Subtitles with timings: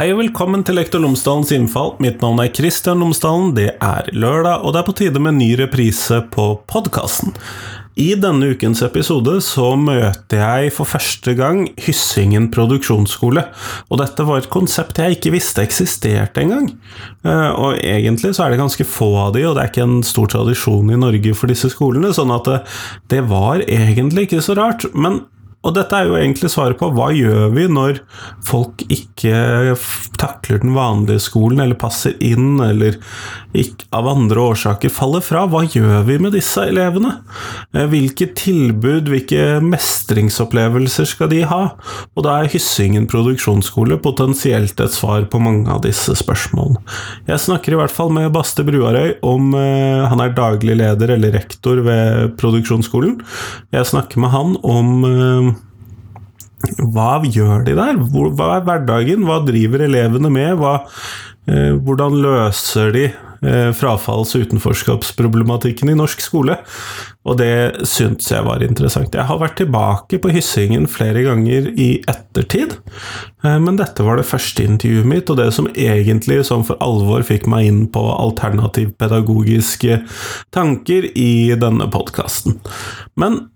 [0.00, 1.90] Hei og velkommen til Lektor Lomsdalens innfall.
[2.00, 3.50] Mitt navn er Kristian Lomsdalen.
[3.52, 7.34] Det er lørdag, og det er på tide med ny reprise på podkasten.
[8.00, 13.42] I denne ukens episode så møter jeg for første gang Hyssingen produksjonsskole.
[13.92, 16.70] Og dette var et konsept jeg ikke visste eksisterte engang.
[17.20, 20.00] Eh, og egentlig så er det ganske få av de, og det er ikke en
[20.14, 22.62] stor tradisjon i Norge for disse skolene, sånn at det,
[23.12, 24.88] det var egentlig ikke så rart.
[24.96, 25.26] Men
[25.60, 27.98] og dette er jo egentlig svaret på hva gjør vi når
[28.48, 29.76] folk ikke
[30.20, 32.96] takler den vanlige skolen, eller passer inn, eller
[33.56, 35.42] ikke, av andre årsaker faller fra.
[35.50, 37.16] Hva gjør vi med disse elevene?
[37.74, 41.60] Eh, hvilke tilbud, hvilke mestringsopplevelser skal de ha?
[42.14, 46.80] Og da er Hyssingen produksjonsskole potensielt et svar på mange av disse spørsmålene.
[47.28, 51.36] Jeg snakker i hvert fall med Baste Bruarøy om eh, Han er daglig leder eller
[51.36, 53.20] rektor ved produksjonsskolen.
[53.74, 55.49] Jeg snakker med han om eh,
[56.60, 57.98] hva gjør de der?
[58.12, 59.24] Hva er hverdagen?
[59.28, 60.54] Hva driver elevene med?
[60.60, 60.80] Hva,
[61.48, 63.04] eh, hvordan løser de
[63.40, 66.58] eh, frafalls- og utenforskapsproblematikken i norsk skole?
[67.24, 69.14] Og det syntes jeg var interessant.
[69.16, 72.76] Jeg har vært tilbake på Hyssingen flere ganger i ettertid,
[73.44, 77.24] eh, men dette var det første intervjuet mitt, og det som egentlig som for alvor
[77.24, 80.02] fikk meg inn på alternativpedagogiske
[80.52, 82.60] tanker i denne podkasten.
[83.16, 83.46] Men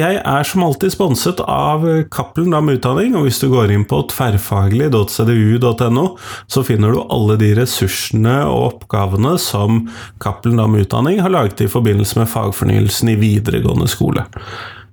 [0.00, 4.00] jeg er som alltid sponset av Cappelen Dam Utdanning, og hvis du går inn på
[4.10, 6.06] tverrfaglig.cdu.no,
[6.50, 9.84] så finner du alle de ressursene og oppgavene som
[10.22, 14.26] Cappelen Dam Utdanning har laget i forbindelse med fagfornyelsen i videregående skole.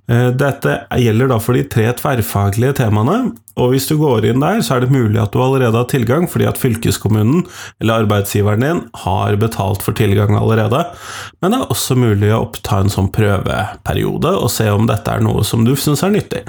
[0.08, 4.62] Eh, dette gjelder da for de tre tverrfaglige temaene, og hvis du går inn der,
[4.64, 7.42] så er det mulig at du allerede har tilgang, fordi at fylkeskommunen
[7.82, 10.84] eller arbeidsgiveren din har betalt for tilgang allerede.
[11.42, 15.24] Men det er også mulig å oppta en sånn prøveperiode og se om dette er
[15.26, 16.44] noe som du syns er nyttig.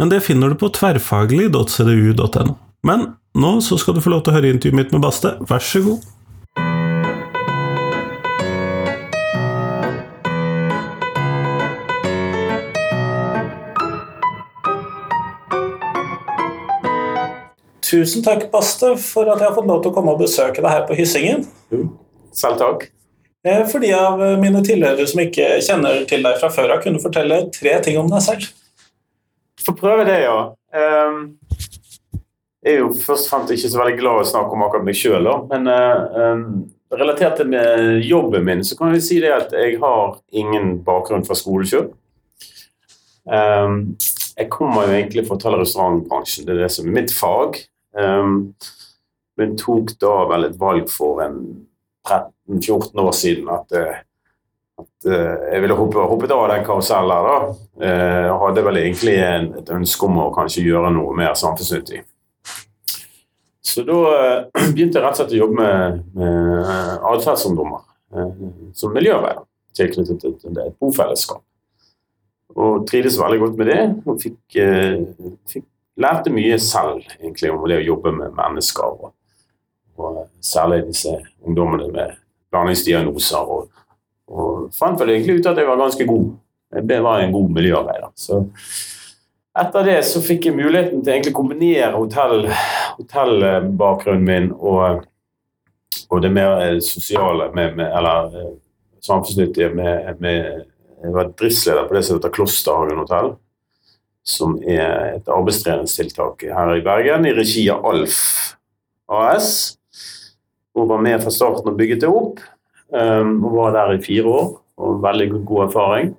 [0.00, 2.56] Men det finner du på tverrfaglig.cdu.no.
[2.84, 3.06] Men
[3.38, 5.84] nå så skal du få lov til å høre intervjuet mitt med Baste, vær så
[5.84, 6.10] god.
[17.84, 20.72] Tusen takk, Baste, for at jeg har fått lov til å komme og besøke deg
[20.72, 21.44] her på Hyssingen.
[22.34, 22.86] Selv takk.
[23.44, 27.02] Eh, for de av mine tilhørere som ikke kjenner til deg fra før av, kunne
[27.02, 28.46] fortelle tre ting om deg selv.
[29.64, 30.38] Få prøve det, ja.
[30.74, 31.36] Ehm,
[32.64, 34.86] jeg er jo først og fremst ikke så veldig glad i å snakke om akkurat
[34.86, 36.46] meg sjøl, men eh, ehm,
[36.94, 37.52] relatert til
[38.06, 41.90] jobben min, så kan jeg si det at jeg har ingen bakgrunn fra skole sjøl.
[43.28, 43.94] Ehm,
[44.34, 47.60] jeg kommer jo egentlig fra hotell- og restaurantbransjen, det er det som er mitt fag.
[47.94, 48.54] Um,
[49.36, 51.38] men tok da vel et valg for en
[52.06, 54.00] 13-14 år siden at, eh,
[54.78, 57.28] at uh, jeg ville hoppe, hoppet av den karusellen.
[57.28, 57.36] da.
[57.78, 62.02] Uh, hadde vel egentlig en, et ønske om å kanskje gjøre noe mer samfunnsnyttig.
[63.64, 63.98] Så da
[64.74, 67.82] begynte jeg rett og slett å jobbe med, med atferdsungdommer
[68.76, 69.42] som miljøarbeider
[69.74, 71.40] tilknyttet til et bofellesskap.
[72.54, 73.80] Og trivdes veldig godt med det.
[74.06, 74.58] Og fikk,
[75.50, 75.64] fikk
[76.00, 78.96] lærte mye selv egentlig om det å jobbe med mennesker.
[78.98, 79.14] Og,
[79.98, 82.16] og særlig disse ungdommene med
[82.54, 83.52] blandingsdiagnoser.
[83.56, 83.70] Og,
[84.30, 86.32] og fant vel egentlig ut at jeg var ganske god.
[86.74, 88.10] Jeg var en god miljøarbeider.
[88.18, 88.42] Så
[89.54, 92.48] etter det så fikk jeg muligheten til å kombinere hotell,
[92.96, 95.04] hotellbakgrunnen min og,
[96.08, 98.52] og, det mer sosiale, med, med, eller eh,
[99.06, 100.64] samfunnsnyttige, med, med
[101.04, 103.34] Jeg var driftsleder på det som heter Klosterhagen hotell
[104.24, 108.18] som er et arbeidstreningstiltak her i Bergen, i regi av Alf
[109.12, 109.76] AS.
[110.74, 112.40] Hun var med fra starten og bygget det opp.
[112.94, 114.48] Um, og var der i fire år,
[114.78, 116.14] og veldig god erfaring.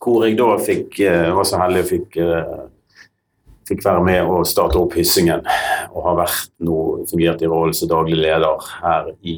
[0.00, 3.10] Hvor jeg da fikk, uh, var så heldig og fikk, uh,
[3.68, 5.44] fikk være med og starte opp Hyssingen.
[5.90, 6.78] Og har vært nå
[7.10, 9.36] fungert i rollen som daglig leder her i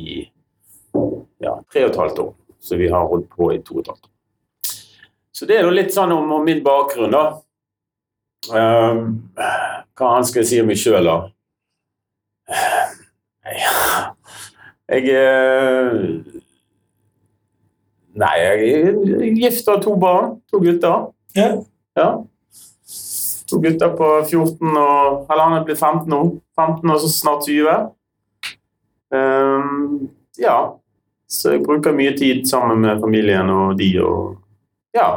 [1.42, 2.32] ja, tre og et halvt år.
[2.62, 4.11] Så vi har holdt på i to og et halvt år.
[5.42, 7.22] Så det er jo litt sånn om, om min bakgrunn, da.
[8.46, 8.98] Um,
[9.98, 11.16] hva annet skal jeg si om meg sjøl, da?
[14.92, 15.98] Jeg er
[18.22, 20.30] Nei, jeg er gift og har to barn.
[20.52, 21.08] To gutter.
[21.34, 21.48] Ja.
[21.98, 22.06] ja.
[23.50, 26.20] To gutter på 14 og Eller han er blitt 15 nå.
[26.54, 27.90] 15 og så snart 20.
[29.10, 30.06] Um,
[30.38, 30.56] ja.
[31.26, 34.38] Så jeg bruker mye tid sammen med familien og de og
[34.94, 35.10] Ja.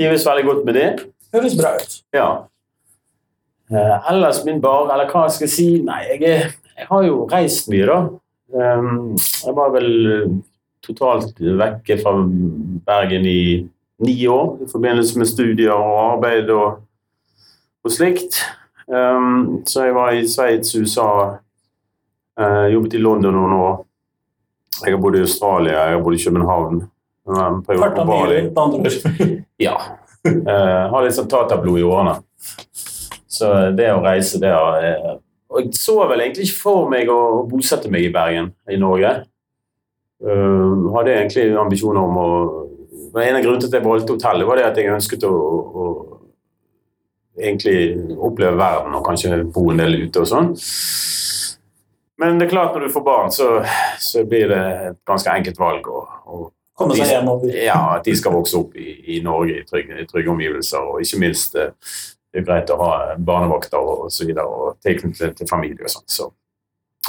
[0.00, 0.88] Trives veldig godt med det.
[1.34, 1.96] Høres bra ut.
[2.16, 2.28] Ja.
[3.70, 7.68] Uh, ellers min bar, eller hva skal jeg si Nei, jeg, jeg har jo reist
[7.68, 7.98] mye, da.
[8.50, 9.90] Um, jeg var vel
[10.82, 12.14] totalt vekke fra
[12.88, 13.42] Bergen i
[14.00, 16.80] ni år i forbindelse med studier og arbeid og,
[17.84, 18.40] og slikt.
[18.88, 21.10] Um, så jeg var i Sveits, USA,
[22.40, 23.76] uh, jobbet i London noen år.
[24.80, 26.82] Jeg har bodd i Australia, jeg har bodd i København.
[27.68, 29.30] Farta på Bali.
[29.60, 29.76] Ja.
[30.26, 32.18] Uh, har litt sånn tatablod i årene.
[33.30, 35.18] Så det å reise, det har uh,
[35.50, 39.14] Og jeg så vel egentlig ikke for meg å bosette meg i Bergen, i Norge.
[40.20, 42.30] Uh, hadde egentlig ambisjoner om å
[43.10, 45.84] En av grunnene til at jeg valgte hotellet, var det at jeg ønsket å, å
[47.40, 50.52] egentlig oppleve verden og kanskje bo en del ute og sånn.
[52.20, 53.48] Men det er klart når du får barn, så,
[53.98, 54.60] så blir det
[54.90, 55.88] et ganske enkelt valg.
[55.88, 57.52] å å- Komme seg hjemover.
[57.60, 60.88] ja, at de skal vokse opp i, i Norge i trygge, i trygge omgivelser.
[60.88, 61.74] Og ikke minst eh,
[62.30, 65.92] det er greit å ha barnevakter og, og så videre, og tilknytning til familie og
[65.92, 66.06] sånn.
[66.10, 66.28] Så,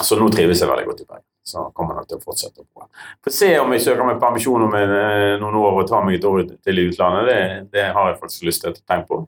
[0.02, 1.28] så nå trives jeg veldig godt i Bergen.
[1.52, 2.66] Så kommer jeg nok til å fortsette.
[2.66, 2.88] på.
[3.26, 6.28] Får se om jeg søker meg permisjon om eh, noen år og tar meg et
[6.28, 7.30] år til i utlandet.
[7.30, 9.22] Det, det har jeg faktisk lyst til å tenke på.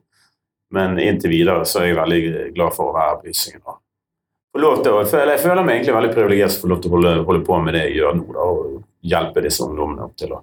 [0.74, 2.22] Men inntil videre så er jeg veldig
[2.56, 3.62] glad for å være på Hyssingen.
[4.78, 4.94] få til
[5.34, 7.74] jeg føler meg egentlig veldig privilegert som får lov til å holde, holde på med
[7.74, 8.26] det jeg gjør nå.
[8.34, 8.74] Da, og
[9.04, 10.42] hjelpe disse ungdommene til å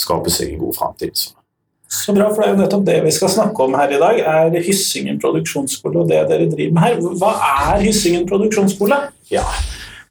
[0.00, 1.22] skape seg en god framtid.
[1.22, 1.34] Så.
[2.14, 4.62] Bra, for det er jo nettopp det vi skal snakke om her i dag, er
[4.62, 7.00] Hyssingen produksjonsskole og det dere driver med her.
[7.18, 7.32] Hva
[7.66, 9.00] er Hyssingen produksjonsskole?
[9.32, 9.42] Ja.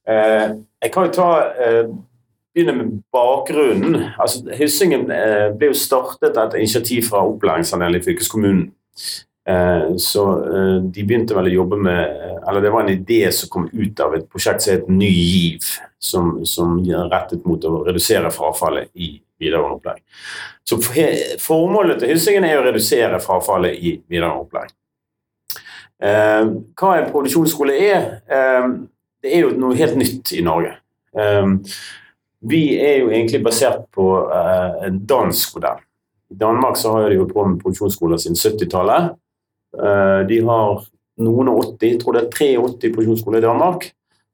[0.04, 1.88] Eh, jeg kan jo ta eh,
[2.56, 3.96] begynne med bakgrunnen.
[4.20, 8.66] Altså, Hyssingen eh, ble jo startet etter initiativ fra opplæringsavdelingen i fylkeskommunen.
[9.50, 13.50] Eh, så eh, de begynte vel å jobbe med Eller det var en idé som
[13.50, 15.70] kom ut av et prosjekt som het Ny GIV,
[16.00, 20.04] som, som er rettet mot å redusere frafallet i videregående opplæring.
[20.64, 20.80] Så
[21.44, 24.76] formålet til Hyssingen er å redusere frafallet i videregående opplæring.
[26.00, 28.06] Eh, hva en produksjonsskole er?
[28.32, 28.70] Eh,
[29.24, 30.78] det er jo noe helt nytt i Norge.
[31.18, 31.56] Eh,
[32.50, 35.84] vi er jo egentlig basert på eh, en dansk modell.
[36.30, 39.16] I Danmark så har de holdt på med produksjonsskoler siden 70-tallet.
[39.76, 40.84] Eh, de har
[41.20, 43.90] noen og 80, jeg tror det er 83 produksjonsskoler i Danmark.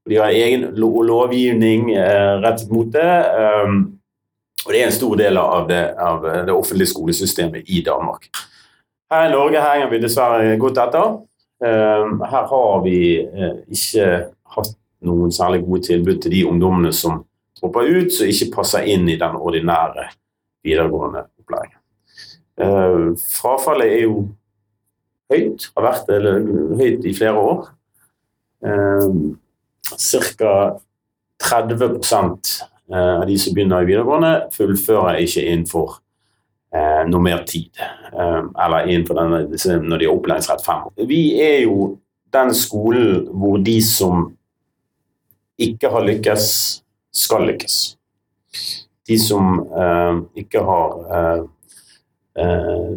[0.09, 3.01] De har egen lo- lovgivning eh, rettet mot det.
[3.41, 3.69] eh,
[4.65, 8.29] og det er en stor del av det, av det offentlige skolesystemet i Danmark.
[9.11, 11.11] Her i Norge henger vi dessverre godt etter.
[11.65, 14.07] Eh, Her har vi eh, ikke
[14.55, 14.71] hatt
[15.05, 17.23] noen særlig gode tilbud til de ungdommene som
[17.59, 20.07] dropper ut, som ikke passer inn i den ordinære
[20.65, 21.79] videregående opplæringen.
[22.57, 24.27] Eh, Frafallet er jo
[25.33, 26.09] høyt, har vært
[26.81, 27.67] høyt i flere år.
[29.85, 30.79] Ca.
[31.43, 32.61] 30%
[32.93, 35.97] eh, av de som begynner i videregående, fullfører ikke innenfor
[36.73, 37.69] eh, normert tid.
[38.13, 39.41] Eh, eller innenfor denne,
[39.83, 41.05] når de har opplæringsrett fem år.
[41.09, 41.95] Vi er jo
[42.33, 44.29] den skolen hvor de som
[45.61, 46.47] ikke har lykkes,
[47.15, 47.75] skal lykkes.
[49.07, 51.43] De som eh, ikke har eh,
[52.43, 52.95] eh,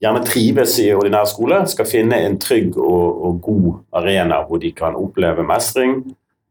[0.00, 3.68] gjerne trives i ordinær skole, skal finne en trygg og, og god
[4.00, 6.00] arena hvor de kan oppleve mestring.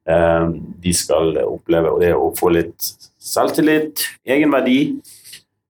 [0.09, 0.50] Eh,
[0.81, 2.88] de skal oppleve Og det å få litt
[3.19, 4.79] selvtillit, egenverdi,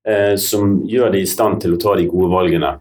[0.07, 2.77] eh, som gjør de i stand til å ta de gode valgene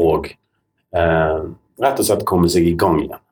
[0.00, 1.40] og eh,
[1.80, 3.22] rett og slett komme seg i gang igjen.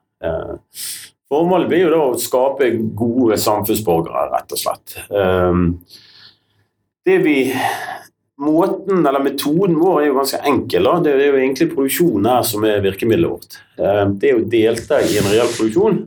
[1.29, 4.95] Formålet blir jo da å skape gode samfunnsborgere, rett og slett.
[7.05, 7.37] Det vi
[8.39, 10.87] Måten, eller Metoden vår er jo ganske enkel.
[10.87, 10.95] Da.
[11.03, 13.57] Det er jo egentlig produksjonen her som er virkemidlet vårt.
[13.75, 16.01] Det er å delta i en reell produksjon.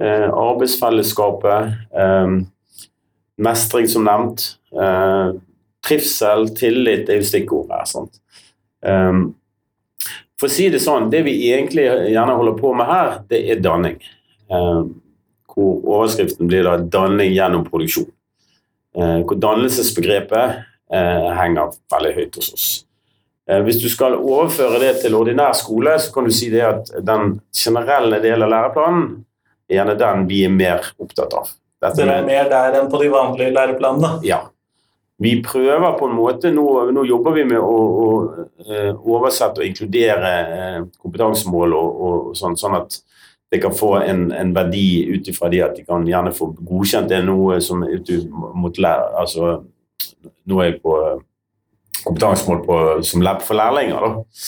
[0.00, 1.62] Eh, arbeidsfellesskapet,
[1.94, 2.28] eh,
[3.36, 4.42] mestring som nevnt,
[4.82, 5.32] eh,
[5.86, 7.84] trivsel, tillit er jo stikkord her.
[10.40, 13.60] For å si det sånn, det vi egentlig gjerne holder på med her, det er
[13.60, 13.98] danning.
[14.48, 18.10] Hvor overskriften blir da 'danning gjennom produksjon'.
[18.94, 22.84] Hvor dannelsesbegrepet henger veldig høyt hos oss.
[23.46, 27.40] Hvis du skal overføre det til ordinær skole, så kan du si det at den
[27.52, 29.24] generelle delen av læreplanen
[29.70, 31.52] gjerne den vi er mer opptatt av.
[31.80, 34.18] Dette Dere er mer der enn på de vanlige læreplanene.
[34.26, 34.46] ja.
[35.20, 36.62] Vi prøver på en måte Nå,
[36.96, 38.06] nå jobber vi med å, å
[38.64, 42.96] eh, oversette og inkludere eh, kompetansemål og, og sånn, sånn at
[43.52, 47.10] det kan få en, en verdi ut ifra det at de kan gjerne få godkjent
[47.10, 48.00] det noe som er
[48.30, 49.58] mot lær, altså
[50.48, 51.20] Nå er jeg på eh,
[52.00, 54.40] kompetansemål på, som lab for lærlinger, da.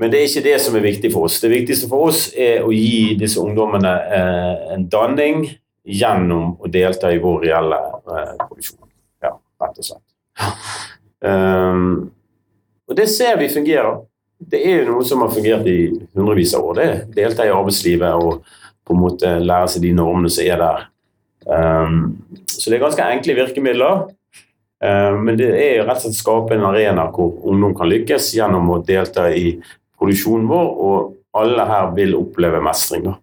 [0.00, 1.40] Men det er ikke det som er viktig for oss.
[1.42, 5.42] Det viktigste for oss er å gi disse ungdommene eh, en danning
[5.84, 8.86] gjennom å delta i vår reelle eh, produksjon.
[9.20, 10.06] Ja, rett og slett.
[11.20, 12.08] Um,
[12.88, 13.98] og det ser vi fungerer.
[14.40, 16.78] Det er jo noe som har fungert i hundrevis av år.
[16.78, 18.54] Det er delta i arbeidslivet og
[18.88, 20.86] på en måte lære seg de normene som er der.
[21.44, 22.00] Um,
[22.48, 24.06] så det er ganske enkle virkemidler.
[24.80, 28.72] Um, men det er rett og slett skape en arena hvor ungdom kan lykkes gjennom
[28.72, 29.58] å delta i
[30.00, 33.14] produksjonen vår og alle her vil oppleve mestring da,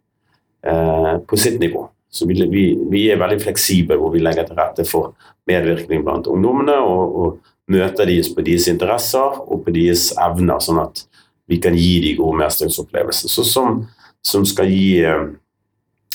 [0.64, 1.88] eh, på sitt nivå.
[2.10, 5.12] Så vi, vi, er veldig fleksible hvor vi legger til rette for
[5.50, 6.78] medvirkning blant ungdommene.
[6.80, 11.04] Og, og møter deres på deres interesser og på deres evner, sånn at
[11.52, 13.32] vi kan gi de gode mestringsopplevelser.
[13.32, 13.82] Så som,
[14.24, 15.28] som skal gi eh,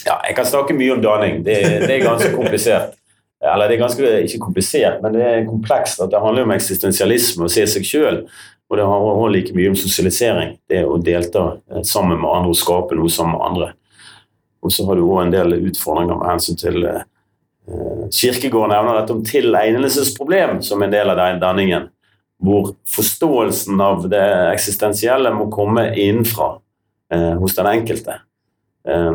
[0.02, 1.44] Ja, jeg kan snakke mye om danning.
[1.46, 2.96] Det, det er ganske komplisert.
[3.42, 6.00] Eller det er ganske, ikke komplisert, men det er komplekst.
[6.02, 8.18] at Det handler om eksistensialisme, og se seg sjøl.
[8.72, 10.54] Og det handler også like mye om sosialisering.
[10.64, 13.72] Det å delta eh, sammen med andre og skape noe sammen med andre.
[14.64, 17.02] Og så har du òg en del utfordringer med hensyn til eh,
[18.16, 21.90] Kirkegård nevner dette om tilegnelsesproblem som en del av den danningen.
[22.42, 24.24] Hvor forståelsen av det
[24.54, 26.54] eksistensielle må komme innenfra
[27.12, 28.16] eh, hos den enkelte.
[28.88, 29.12] Eh,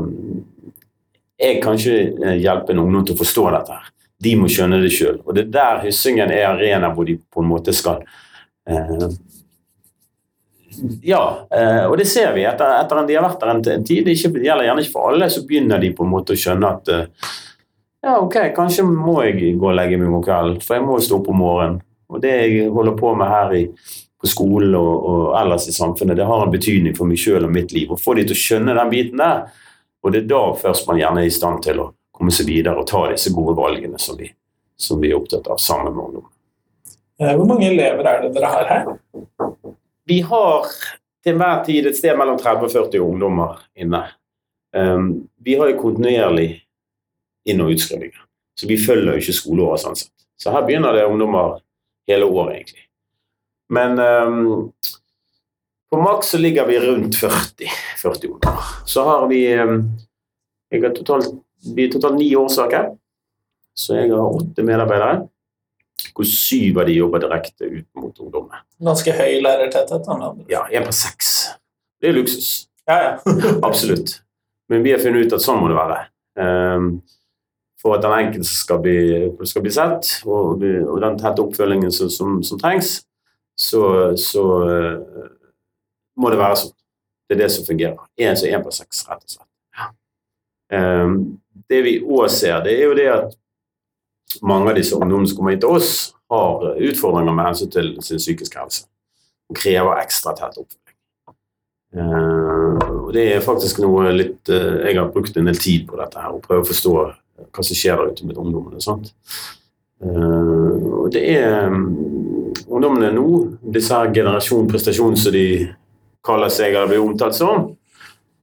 [1.41, 3.81] jeg kan ikke hjelpe en ungdom til å forstå dette.
[3.81, 3.89] her.
[4.21, 5.19] De må skjønne det sjøl.
[5.25, 7.99] Og det er der Hyssingen er arena hvor de på en måte skal
[8.69, 9.03] uh,
[11.01, 14.05] ja, eh, og det ser vi etter, etter en, de har vært der en, tid.
[14.07, 16.91] Det, gjelder gjerne ikke for alle, så begynner de på en måte å skjønne at
[16.93, 17.29] eh,
[18.05, 21.17] ja, ok, kanskje må jeg gå og legge meg om kvelden, for jeg må stå
[21.19, 21.79] opp om morgenen.
[22.07, 23.63] Og det jeg holder på med her i,
[24.21, 27.51] på skolen og, og, ellers i samfunnet, det har en betydning for meg sjøl og
[27.51, 27.91] mitt liv.
[27.91, 29.43] Å få de til å skjønne den biten der,
[30.05, 32.79] og det er da først man gjerne er i stand til å komme seg videre
[32.79, 34.29] og ta disse gode valgene som vi,
[34.79, 36.29] som vi er opptatt av sammen med ungdom.
[37.19, 38.89] Eh, hvor mange elever er det dere har her?
[40.07, 40.67] Vi har
[41.23, 44.05] til enhver tid et sted mellom 30 og 40 ungdommer inne.
[44.75, 46.49] Um, vi har jo kontinuerlig
[47.47, 48.21] inn- og utskrivinger,
[48.59, 50.13] så vi følger jo ikke skoleåret sånn sett.
[50.39, 51.57] Så her begynner det ungdommer
[52.07, 52.85] hele året, egentlig.
[53.73, 54.71] Men um,
[55.91, 57.67] på maks så ligger vi rundt 40,
[58.03, 58.71] 40 ungdommer.
[58.87, 59.81] Så har vi um,
[60.71, 61.33] jeg har totalt,
[61.75, 62.91] Vi totalt ni årsaker,
[63.75, 65.25] så jeg har åtte medarbeidere
[66.13, 68.61] hvor syv av de jobber direkte ut mot ungdommene.
[68.83, 70.09] Ganske høy lærertetthet?
[70.51, 71.49] Ja, én på seks.
[72.01, 72.67] Det er luksus.
[72.87, 73.35] Ja, ja.
[73.67, 74.21] Absolutt.
[74.69, 75.99] Men vi har funnet ut at sånn må det være.
[76.37, 76.89] Um,
[77.81, 78.99] for at den enkelte skal bli,
[79.47, 82.99] skal bli sett, og, og, den tette oppfølgingen som, som, som trengs,
[83.57, 83.81] så,
[84.19, 85.27] så uh,
[86.17, 86.73] må det være sånn.
[87.27, 88.07] Det er det som fungerer.
[88.23, 89.51] Én som én på seks, rett og slett.
[89.77, 89.89] Ja.
[90.77, 91.17] Um,
[91.67, 93.37] det vi òg ser, det er jo det at
[94.41, 95.91] mange av disse ungdommene som kommer inn til oss,
[96.31, 98.83] har utfordringer med hensyn til sin psykiske helse
[99.47, 100.83] og krever ekstra tett oppfølging.
[101.97, 106.19] Uh, Det er faktisk noe litt uh, Jeg har brukt en del tid på dette
[106.19, 108.81] her og prøve å forstå hva som skjer der ute med ungdommene.
[108.83, 109.13] Sant?
[109.97, 111.85] Det er um,
[112.67, 113.27] ungdommene nå,
[113.73, 115.45] disse her generasjon prestasjon som de
[116.27, 117.69] kaller seg eller blir omtalt som,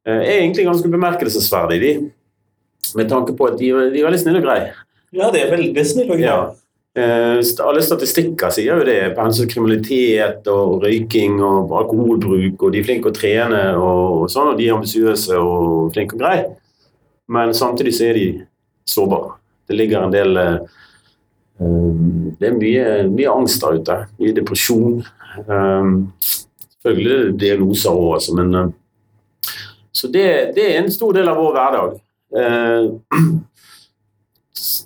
[0.06, 1.92] er egentlig ganske bemerkelsesverdig, de.
[2.96, 4.72] Med tanke på at de, de er veldig snille og greie.
[5.14, 6.26] Ja, det er veldig snill og grei.
[6.26, 6.38] Ja.
[6.94, 12.86] Eh, alle statistikker sier jo det Altså kriminalitet og røyking og alkoholbruk, og de er
[12.86, 16.44] flinke å trene og, sånn, og de er ambisiøse og flinke og greie.
[17.34, 18.28] Men samtidig så er de
[18.86, 19.34] sårbare.
[19.66, 20.38] Det ligger en del
[21.58, 23.96] um, Det er mye, mye, angst der ute.
[24.20, 25.00] Mye depresjon.
[25.48, 25.94] Um,
[26.76, 29.56] selvfølgelig diagnoser òg, altså, men uh,
[29.90, 31.98] Så det, det, er en stor del av vår hverdag.
[32.34, 33.40] Uh,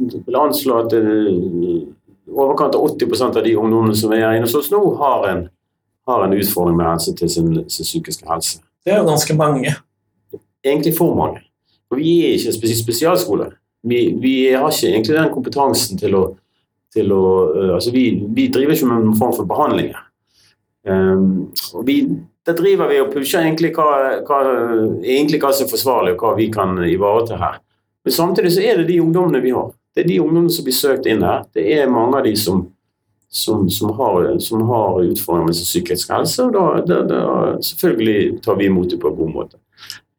[0.01, 1.87] vil anslå at eh,
[2.29, 5.45] overkant av 80% av de ungdommene som er inne hos oss nå, har en,
[6.09, 8.61] har en utfordring med helse til sin, sin, psykiske helse.
[8.85, 9.75] Det er jo ganske mange.
[10.65, 11.45] Egentlig for mange.
[11.91, 13.53] Og vi er ikke en spesialskole.
[13.89, 16.25] Vi, vi, har ikke egentlig den kompetansen til å,
[16.93, 17.23] til å
[17.55, 20.03] uh, altså vi, vi, driver ikke med noen form for behandlinger.
[20.89, 22.01] Um, og vi,
[22.47, 24.43] der driver vi og pusher egentlig hva, hva,
[25.05, 27.59] egentlig hva som er forsvarlig, og hva vi kan ivareta her.
[28.05, 29.71] Men samtidig så er det de ungdommene vi har.
[29.95, 31.47] Det er de ungdommene som blir søkt inn her.
[31.55, 32.63] Det er mange av de som,
[33.29, 37.23] som, som, har, som har, utfordringer med sin psykiske helse, og da, da, da,
[37.65, 39.61] selvfølgelig tar vi imot dem på en god måte.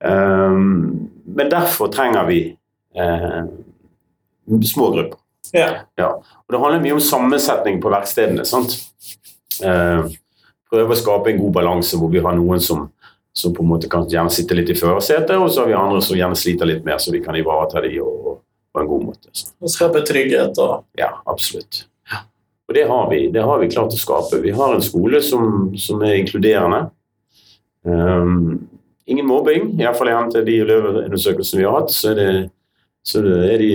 [0.03, 2.41] Um, men derfor trenger vi
[3.00, 3.48] uh,
[4.74, 5.17] små grupper.
[5.53, 5.69] Ja.
[5.95, 6.12] ja.
[6.19, 8.45] Og det handler mye om sammensetning på verkstedene.
[8.45, 8.75] sant?
[9.63, 10.12] Uh,
[10.69, 12.88] prøve å skape en god balanse hvor vi har noen som,
[13.39, 16.01] som på en måte kan gjerne sitte litt i førersetet, og så har vi andre
[16.03, 18.41] som gjerne sliter litt mer, så vi kan ivareta de og,
[18.74, 19.31] på en god måte.
[19.31, 19.53] Så.
[19.63, 21.86] Og skape trygghet og Ja, absolutt.
[22.12, 22.24] Ja.
[22.67, 24.41] Og det har, vi, det har, vi, klart å skape.
[24.43, 26.84] Vi har en skole som, som er inkluderende.
[27.88, 28.67] Um,
[29.10, 31.96] ingen mobbing, iallfall i henhold til de elevundersøkelsene vi har hatt.
[31.96, 32.31] så er det,
[33.08, 33.72] så er de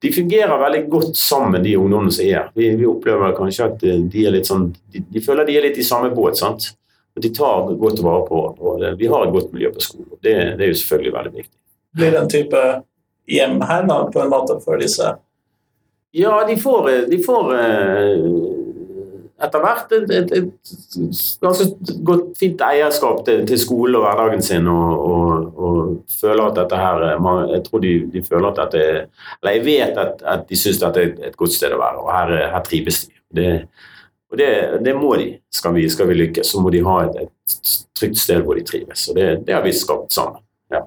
[0.00, 2.46] de fungerer veldig godt sammen, de ungdommene som er.
[2.56, 5.80] Vi, vi opplever kanskje at de er litt sånn de, de, føler de er litt
[5.80, 6.38] i samme båt.
[6.40, 6.70] sant?
[7.18, 8.94] De tar godt vare på hverandre.
[9.00, 10.12] Vi har et godt miljø på skolen.
[10.22, 11.56] Det, det er jo selvfølgelig veldig viktig.
[11.96, 12.62] Blir det en type
[13.30, 15.10] hjem her da, på en måte for disse?
[16.16, 18.60] Ja, de får, de får uh,
[19.40, 20.72] etter hvert et, et, et
[21.42, 25.78] ganske godt, fint eierskap til, til skolen og hverdagen sin, og, og, og,
[26.20, 27.04] føler at dette her
[27.54, 28.82] Jeg tror de, de føler at dette
[29.40, 32.10] Eller jeg vet at, at de syns dette er et godt sted å være, og
[32.12, 33.16] her, her trives de.
[33.30, 33.50] Det,
[34.30, 34.50] og det,
[34.84, 35.32] det, må de.
[35.50, 38.62] Skal vi, skal vi, lykkes, så må de ha et, et trygt sted hvor de
[38.66, 39.08] trives.
[39.10, 40.44] Og det, det har vi skapt sammen.
[40.70, 40.84] Ja.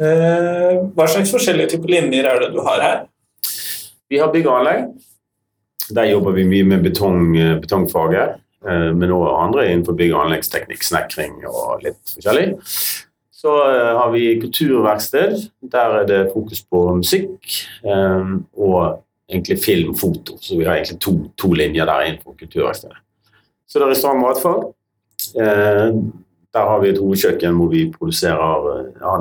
[0.00, 3.04] Eh, hva slags forskjellige typer linjer er det du har her?
[4.08, 4.88] Vi har bygg og anlegg.
[5.96, 8.40] Der jobber vi mye med betong, betongfaget.
[8.66, 12.46] Eh, men òg andre innenfor bygg- og anleggsteknikk, snekring og litt forskjellig.
[13.36, 15.36] Så eh, har vi kulturverksted.
[15.72, 20.38] Der er det fokus på musikk eh, og egentlig film, foto.
[20.40, 23.02] Så vi har egentlig to, to linjer der innenfor kulturverkstedet.
[23.66, 24.62] Så det er restaurant matfag.
[25.42, 25.98] Eh,
[26.56, 28.68] der har vi et hovedkjøkken hvor vi produserer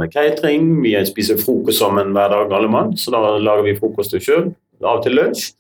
[0.04, 0.70] eh, catering.
[0.84, 4.52] Vi spiser frokost sammen hver dag, alle mann, så da lager vi frokost til sjøl.
[4.84, 5.54] Av og til lunsj.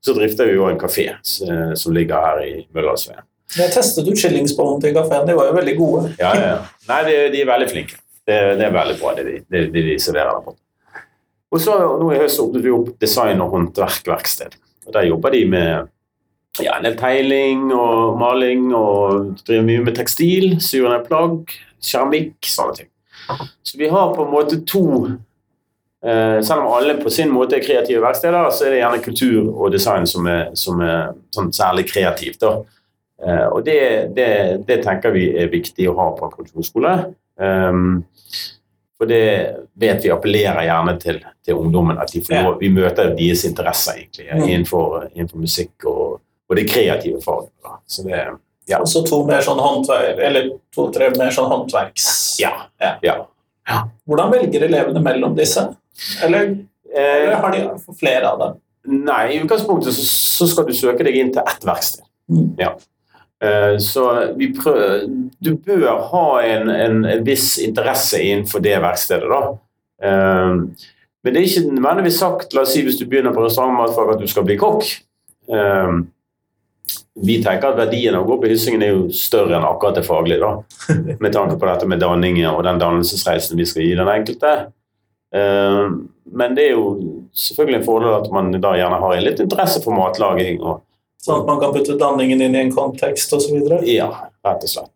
[0.00, 3.26] Så drifter vi jo en kafé eh, som ligger her i Møllersveien.
[3.58, 6.02] Jeg testet ut chillingsbollen til kafeen, de var jo veldig gode.
[6.20, 6.58] Ja, ja.
[6.88, 7.98] Nei, de, de, er veldig flinke.
[8.22, 10.62] Det, det er veldig bra, det de, det, de serverer der borte.
[11.50, 14.54] Og så nå i høst åpnet vi opp design- og håndverkverksted.
[14.86, 15.88] Og Der jobber de med
[16.62, 21.50] ja, en del tegling og maling, og driver mye med tekstil, syr ned plagg,
[21.82, 22.90] keramikk, sånne ting.
[23.62, 25.06] Så vi har på en måte to
[26.02, 29.50] eh, Selv om alle på sin måte er kreative verksteder, så er det gjerne kultur
[29.52, 32.42] og design som er, som er sånn særlig kreativt.
[32.42, 33.80] Eh, og det,
[34.16, 34.30] det,
[34.66, 36.94] det, tenker vi er viktig å ha på en produksjonsskole.
[37.40, 38.02] Um,
[39.00, 41.96] for det vet vi appellerer gjerne til, til ungdommen.
[41.98, 44.42] At de får, vi møter deres interesser egentlig mm.
[44.44, 47.78] innenfor, innenfor musikk og, og, det kreative faget.
[47.88, 48.18] Så det,
[48.68, 48.82] ja.
[48.82, 52.10] Og så to mer sånn håndverk, eller to-tre mer sånn håndverks...
[52.42, 52.52] Ja.
[52.82, 52.92] ja.
[53.08, 53.80] ja.
[54.04, 55.64] Hvordan velger elevene mellom disse?
[56.26, 56.52] Eller,
[56.92, 58.60] eh, eller har de flere av dem?
[59.00, 62.04] Nei, i utgangspunktet så, så skal du søke deg inn til ett verksted.
[62.28, 62.52] Mm.
[62.60, 62.74] Ja.
[63.44, 65.06] Eh, så prøver,
[65.38, 69.28] du bør ha en, en, en, viss interesse innenfor det verkstedet.
[69.30, 69.40] da.
[70.04, 70.56] Eh,
[71.24, 74.24] men det er ikke nødvendigvis sagt la oss si hvis du begynner på restaurantmatfag at
[74.24, 74.84] du skal bli kokk.
[75.52, 75.94] Eh,
[77.20, 80.04] vi tenker at verdien av å gå på Hyssingen er jo større enn akkurat det
[80.08, 80.44] faglige.
[80.44, 80.84] da,
[81.24, 84.54] Med tanke på dette med danninger og den dannelsesreisen vi skal gi den enkelte.
[85.30, 86.88] Men det er jo
[87.36, 90.58] selvfølgelig en fordel at man da gjerne har en litt interesse for matlaging.
[90.58, 90.80] og
[91.20, 93.58] Sånn at man kan putte danningen inn i en kontekst osv.?
[93.88, 94.08] Ja,
[94.46, 94.94] rett og slett.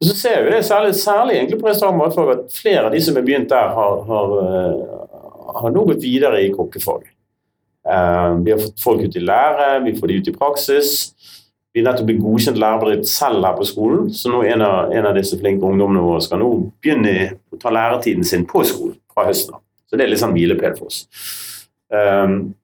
[0.00, 3.18] Og så ser vi det særlig, særlig egentlig på restaurantmatfag at flere av de som
[3.18, 7.12] har begynt der, har, har, uh, har nå gått videre i kokkefaget.
[7.86, 10.94] Uh, vi har fått folk ut i lære, vi får de ut i praksis.
[11.70, 15.06] Vi er nettopp blitt godkjent lærebedrift selv her på skolen, så nå en av, en
[15.06, 16.48] av disse flinke ungdommene våre skal nå
[16.82, 17.12] begynne
[17.52, 19.62] å ta læretiden sin på skolen fra høsten av.
[19.86, 21.04] Så det er litt sånn hvilepæl for oss.
[21.92, 22.56] Um,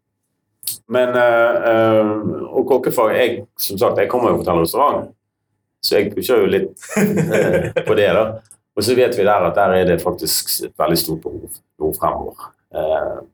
[0.92, 2.10] men uh,
[2.54, 5.08] Og kokkefag jeg, Som sagt, jeg kommer jo fra en restaurant,
[5.82, 8.10] så jeg pusher jo litt uh, på det.
[8.14, 8.26] da.
[8.76, 11.94] Og så vet vi der at der er det faktisk et veldig stort behov, behov
[11.96, 12.50] fremover.
[12.74, 13.24] Uh,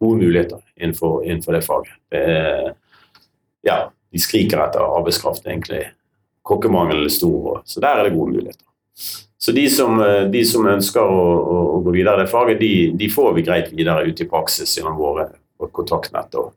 [0.00, 1.94] gode muligheter innenfor, innenfor det faget.
[3.66, 3.76] Ja,
[4.12, 5.82] de skriker etter arbeidskraft, egentlig.
[6.46, 8.62] Kokkemangelen er stor, så der er det gode muligheter.
[9.40, 9.98] Så de som,
[10.32, 13.44] de som ønsker å, å, å, gå videre i det faget, de, de, får vi
[13.48, 15.26] greit videre ut i praksis gjennom våre
[15.72, 16.38] kontaktnett.
[16.38, 16.54] og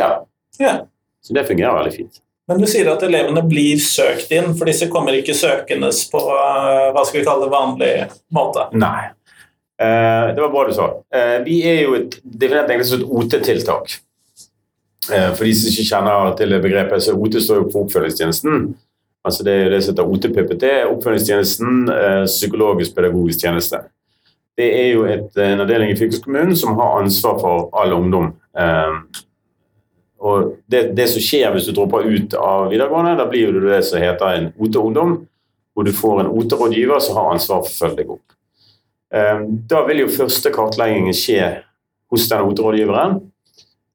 [0.00, 0.10] ja.
[0.58, 0.76] ja.
[1.24, 2.20] Så det fungerer veldig fint.
[2.48, 6.88] Men du sier at elevene blir søkt inn, for disse kommer ikke søkendes på eh,
[6.92, 7.92] hva skal vi kalle det, vanlig
[8.36, 8.66] måte?
[8.76, 9.06] Nei.
[9.80, 10.90] Eh, det var bra du sa.
[11.14, 13.96] Eh, vi er jo et, definert egentlig som et OT-tiltak.
[15.08, 18.68] Eh, for de som ikke kjenner til det begrepet, så OT står jo for oppfølgingstjenesten.
[19.24, 23.86] Altså Det er det som heter OT-PPT, oppfølgingstjenesten, eh, psykologisk-pedagogisk tjeneste.
[24.56, 28.34] Det er jo et, en avdeling i fylkeskommunen som har ansvar for all ungdom.
[28.56, 29.00] Eh,
[30.24, 33.82] og det, det, som skjer hvis du dropper ut av videregående, da blir det det
[33.84, 35.18] som heter en OT-ungdom,
[35.74, 38.36] hvor du får en OT-rådgiver som har ansvar for å følge deg opp.
[39.14, 41.50] Ehm, da vil jo første kartleggingen skje
[42.12, 43.18] hos den OT-rådgiveren.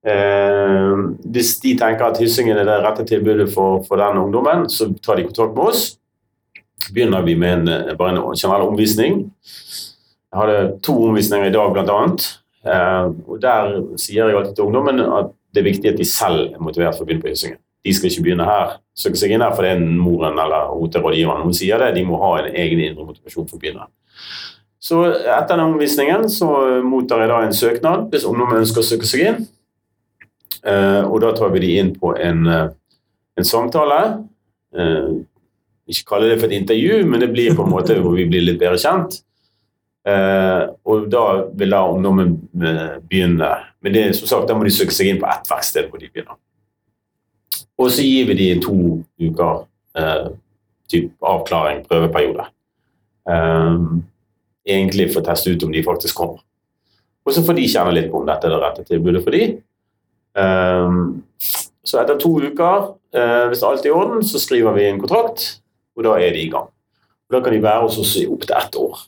[0.05, 4.91] Ehm, hvis de tenker at Hyssingen er det rette tilbudet for, for den ungdommen, så
[5.01, 5.87] tar de kontakt med oss.
[6.93, 9.25] Begynner vi med en, bare en generell omvisning.
[10.29, 14.99] Jeg hadde to omvisninger i dag, blant Ehm, og der sier jeg alltid til ungdommen
[14.99, 17.59] at det er viktig at de selv er motivert for å begynne på Hyssingen.
[17.85, 21.79] De skal ikke begynne her, søke seg inn her fordi moren eller OT-rådgiveren hun sier
[21.79, 21.93] det.
[21.95, 23.87] De må ha en egen indre motivasjon for å begynne.
[24.83, 26.49] Så etter den omvisningen så
[26.85, 29.39] mottar jeg da en søknad hvis ungdommen ønsker å søke seg inn.
[30.59, 32.67] Uh, og da tar vi de inn på en, uh,
[33.39, 33.99] en samtale.
[35.89, 38.43] Ikke kalle det for et intervju, men det blir på en måte hvor vi blir
[38.45, 39.21] litt bedre kjent.
[40.09, 41.23] Uh, og da
[41.59, 43.49] vil da ungdommen uh, begynne.
[43.83, 46.09] Men det, som sagt, da må de søke seg inn på ett verksted hvor de
[46.09, 46.39] begynner.
[47.79, 48.75] Og så gir vi de to
[49.23, 49.61] uker
[49.99, 50.27] eh,
[51.23, 52.45] avklaring, prøveperiode.
[53.29, 53.77] Eh,
[54.67, 56.43] egentlig for å teste ut om de faktisk kommer.
[57.23, 59.45] Og så får de kjenne litt på om dette er det rette tilbudet for de.
[60.43, 60.97] Eh,
[61.87, 65.61] så etter to uker, eh, hvis alt er i orden, så skriver vi en kontrakt,
[65.95, 66.67] og da er de i gang.
[67.29, 69.07] Og da kan de være hos oss i opptil ett år.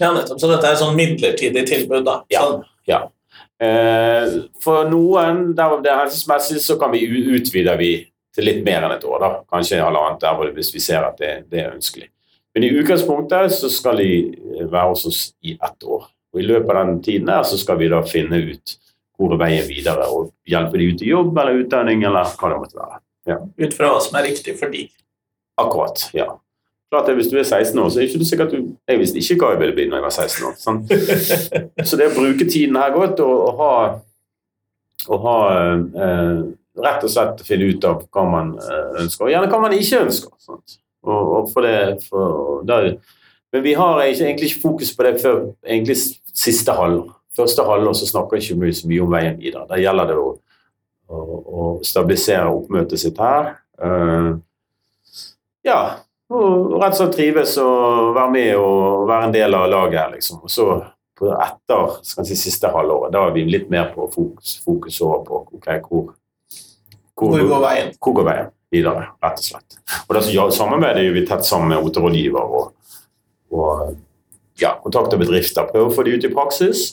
[0.00, 0.40] Ja, nettopp.
[0.40, 2.16] Så dette er et sånn midlertidig tilbud, da.
[2.32, 2.46] Ja.
[2.46, 2.64] Sånn.
[2.90, 3.02] Ja.
[3.62, 7.92] Eh, for noen der det er helsesmessig, så kan vi utvide vi
[8.34, 9.20] til litt mer enn et år.
[9.22, 9.30] da.
[9.52, 12.08] Kanskje halvannet der hvis vi ser at det, det er ønskelig.
[12.54, 14.10] Men i utgangspunktet så skal de
[14.70, 16.06] være hos oss i ett år.
[16.34, 18.78] Og I løpet av den tiden der så skal vi da finne ut
[19.14, 22.56] hvor er veien videre, og hjelpe de ut i jobb eller utdanning eller hva det
[22.58, 22.96] måtte være.
[23.62, 24.88] Ut fra hva som er riktig for de.
[25.62, 26.32] Akkurat, ja.
[26.94, 29.18] Klart det, Hvis du er 16 år, så er det ikke sikkert du Jeg visste
[29.18, 30.54] ikke hva jeg ville bli når jeg var 16 år.
[30.62, 30.92] sant?
[31.88, 33.72] Så det å bruke tiden her godt og, og ha,
[35.08, 35.38] og ha
[36.06, 36.44] eh,
[36.84, 40.00] Rett og slett finne ut av hva man eh, ønsker, og gjerne hva man ikke
[40.06, 40.30] ønsker.
[40.42, 40.78] Sant?
[41.06, 42.88] Og, og for det, for, der,
[43.54, 45.94] men vi har ikke, egentlig ikke fokus på det før egentlig
[46.34, 47.12] siste halvår.
[47.38, 49.66] Første halvår så snakker ikke mye så mye om veien videre.
[49.70, 50.32] Da gjelder det å,
[51.06, 51.20] å,
[51.62, 53.52] å stabilisere oppmøtet sitt her.
[53.78, 54.42] Uh,
[55.66, 55.78] ja,
[56.32, 60.12] og rett og slett trives og være med og være en del av laget her,
[60.16, 60.40] liksom.
[60.44, 60.68] Og så
[61.14, 65.20] på etter skal si, siste halvåret, da er vi litt mer på fokus, fokus over
[65.26, 66.14] på okay, hvor,
[67.14, 67.92] Hvor går veien?
[68.00, 69.76] hvor går veien videre, rett og slett.
[70.08, 72.72] Og det ja, samarbeidet samarbeider vi tett sammen med OT-rådgiver og,
[73.54, 73.94] og
[74.58, 75.68] ja, kontakter bedrifter.
[75.70, 76.84] Prøver å få de ut i praksis.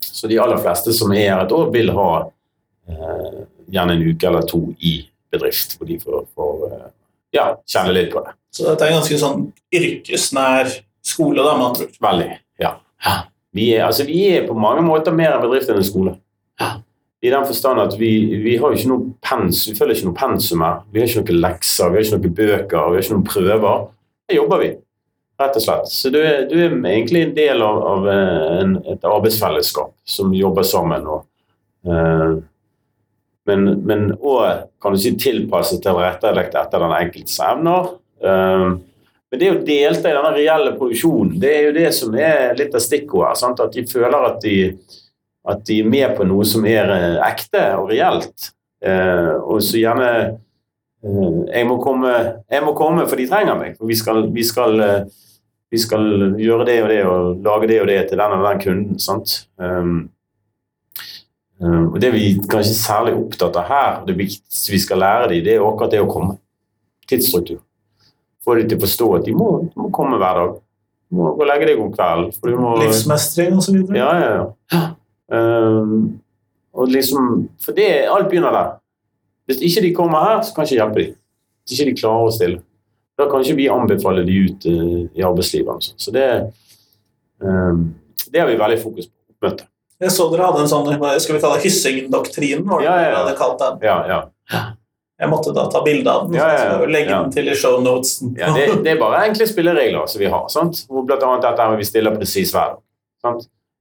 [0.00, 2.10] Så de aller fleste som er her et år, vil ha
[2.88, 3.40] eh,
[3.74, 5.00] gjerne en uke eller to i
[5.32, 6.86] bedrift, hvor de får, får eh,
[7.34, 8.34] ja, kjenne litt på det.
[8.54, 10.70] Så dette er en ganske sånn yrkesnær
[11.04, 11.98] skole, da, med andre ord.
[12.08, 12.30] Veldig,
[12.62, 12.74] ja.
[13.56, 16.16] Vi er, altså, vi er på mange måter mer en bedrift enn en skole.
[17.18, 18.10] I den forstand at vi,
[18.44, 20.82] vi har ikke noe pens, vi følger ikke noe pensum her.
[20.92, 23.80] Vi har ikke noen lekser, vi har ikke noen bøker, vi har ikke noen prøver.
[24.28, 24.68] Her jobber vi,
[25.42, 25.90] rett og slett.
[25.90, 30.36] Så du er, du er egentlig en del av, av eh, en, et arbeidsfellesskap som
[30.36, 31.10] jobber sammen.
[31.10, 31.26] Og,
[31.90, 32.38] eh,
[33.48, 37.94] men, men også, kan du si, tilpasset til tilrettelagt etter den enkeltes evner.
[38.20, 38.78] Um,
[39.28, 42.76] men det å delta i denne reelle produksjonen, det er jo det som er litt
[42.76, 43.60] av stikkordet.
[43.64, 44.56] At de føler at de,
[45.52, 48.52] at de er med på noe som er eh, ekte og reelt.
[48.78, 50.10] Uh, og så gjerne
[51.02, 52.12] uh, jeg, må komme,
[52.46, 53.74] jeg må komme, for de trenger meg.
[53.76, 55.32] For vi skal, vi, skal, uh,
[55.68, 56.06] vi skal
[56.40, 59.02] gjøre det og det og lage det og det til den og den kunden.
[59.02, 59.42] sant?
[59.60, 60.06] Um,
[61.58, 65.32] og Det vi kanskje er særlig opptatt av her, og det viktigste vi skal lære
[65.32, 66.36] dem, det er akkurat det å komme.
[67.08, 67.58] Tidsstruktur
[68.48, 70.56] få dem til å forstå at de må, de må komme hver dag.
[71.08, 72.56] Du må gå og legge deg om kvelden.
[72.60, 73.98] Må, Livsmestring og så videre.
[74.00, 74.86] ja, ja, ja.
[75.28, 76.20] Um,
[76.78, 78.70] og liksom, for det, alt begynner der.
[79.48, 81.16] Hvis ikke de kommer her, så kan jeg ikke hjelpe dem.
[81.64, 82.60] Hvis ikke de klarer å stille.
[83.18, 85.72] Da kan ikke vi anbefale de ut uh, i arbeidslivet.
[85.74, 85.96] Altså.
[86.00, 86.28] Så det,
[87.42, 87.88] um,
[88.28, 89.14] det har vi veldig fokus på.
[89.38, 89.68] Oppmøte.
[89.98, 92.66] Jeg så dere hadde en sånn skal vi kalle Hyssingen-doktrinen.
[92.68, 93.16] var det Ja, ja, ja.
[93.22, 93.80] hadde kalt den.
[93.82, 94.60] Ja, ja.
[95.18, 98.36] Jeg måtte da ta bilde av den Ja, ja, og legge den til i shownotesen.
[98.38, 100.44] Ja, det, det er bare enkle spilleregler som vi har.
[100.54, 100.84] Sant?
[100.86, 103.40] Hvor annet dette med vi stiller presis hver dag.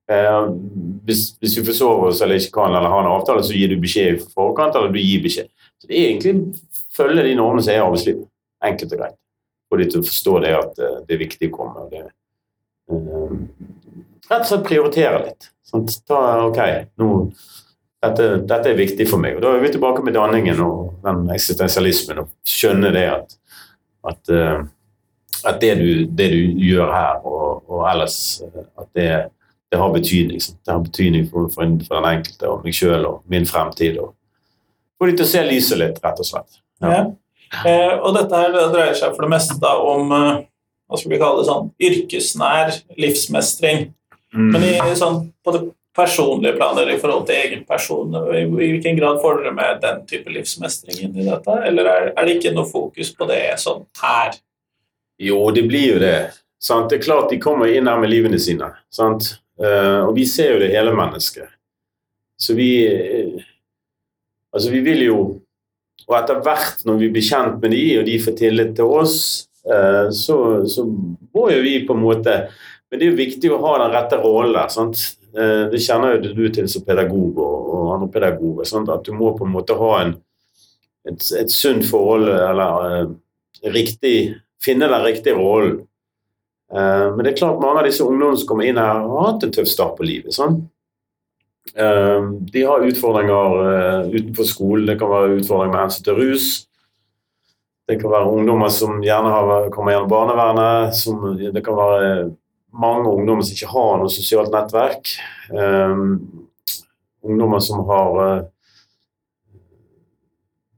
[0.10, 0.48] Eh,
[1.06, 3.78] hvis, hvis vi forsover oss eller ikke kan eller har en avtale, så gir du
[3.84, 5.52] beskjed i forkant, eller du gir beskjed.
[5.78, 6.36] Så det er egentlig
[6.98, 8.26] følge de normene som er i arbeidslivet.
[8.66, 9.18] Enkelt og greit.
[9.70, 11.86] Få de til å forstå det at eh, det er viktig å komme.
[11.86, 13.77] og det eh,
[14.28, 15.52] Rett og slett prioritere litt.
[15.68, 15.94] Sant?
[16.08, 16.60] Ta, ok,
[17.00, 17.10] nå,
[18.04, 19.38] dette, dette er viktig for meg.
[19.38, 23.38] Og Da er vi tilbake med danningen og den eksistensialismen og skjønne det at,
[24.08, 24.60] at, eh,
[25.48, 29.10] at det, du, det du gjør her og, og ellers, eh, at det,
[29.72, 30.44] det har betydning.
[30.44, 30.60] sant?
[30.66, 34.00] Det har betydning for, for, den enkelte og meg sjøl og min fremtid.
[34.04, 34.14] og
[34.98, 36.62] Få de til å se lyset litt, rett og slett.
[36.84, 37.06] Ja.
[37.64, 40.46] Eh, og dette her dreier seg for det meste da om eh,
[40.88, 43.92] hva skal vi kalle det sånn, yrkesnær livsmestring.
[44.36, 44.50] Mm.
[44.54, 45.62] Men i, sånn, på det
[45.98, 50.04] personlige planet i forhold til egen person, i, i hvilken grad får dere med den
[50.10, 51.56] type livsmestring inn i dette?
[51.70, 54.38] Eller er, er det ikke noe fokus på det sånn her?
[55.18, 56.20] Jo, det blir jo det.
[56.62, 56.92] Sant?
[56.92, 58.70] Det er klart de kommer inn her med livene sine.
[58.94, 59.38] Sant?
[59.58, 61.50] Eh, og vi ser jo det hele mennesket.
[62.38, 63.46] Så vi eh,
[64.54, 65.18] Altså, vi vil jo
[66.08, 69.18] Og etter hvert, når vi blir kjent med de, og de får tillit til oss,
[69.68, 70.38] eh, så,
[70.70, 72.36] så må jo vi på en måte
[72.88, 74.70] Men det er jo viktig å ha den rette rollen der.
[74.72, 75.02] sant?
[75.36, 78.70] Eh, det kjenner jo du til som pedagog og, og andre pedagoger.
[78.70, 78.92] Sant?
[78.94, 80.16] At du må på en måte ha en,
[81.08, 83.12] et, et sunt forhold, eller eh,
[83.76, 84.16] riktig
[84.64, 85.82] finne den riktige rollen.
[86.72, 89.46] Eh, men det er klart mange av disse ungdommene som kommer inn her, har hatt
[89.46, 90.34] en tøff start på livet.
[90.36, 90.66] sant?
[91.68, 94.86] De har utfordringer utenfor skolen.
[94.88, 96.46] Det kan være utfordringer med hensyn til rus.
[97.92, 100.96] Det kan være ungdommer som gjerne har, kommer gjennom barnevernet.
[100.96, 102.08] Som, det kan være
[102.74, 105.16] mange ungdommer som ikke har noe sosialt nettverk.
[105.52, 106.48] Um,
[107.26, 108.46] ungdommer som har uh,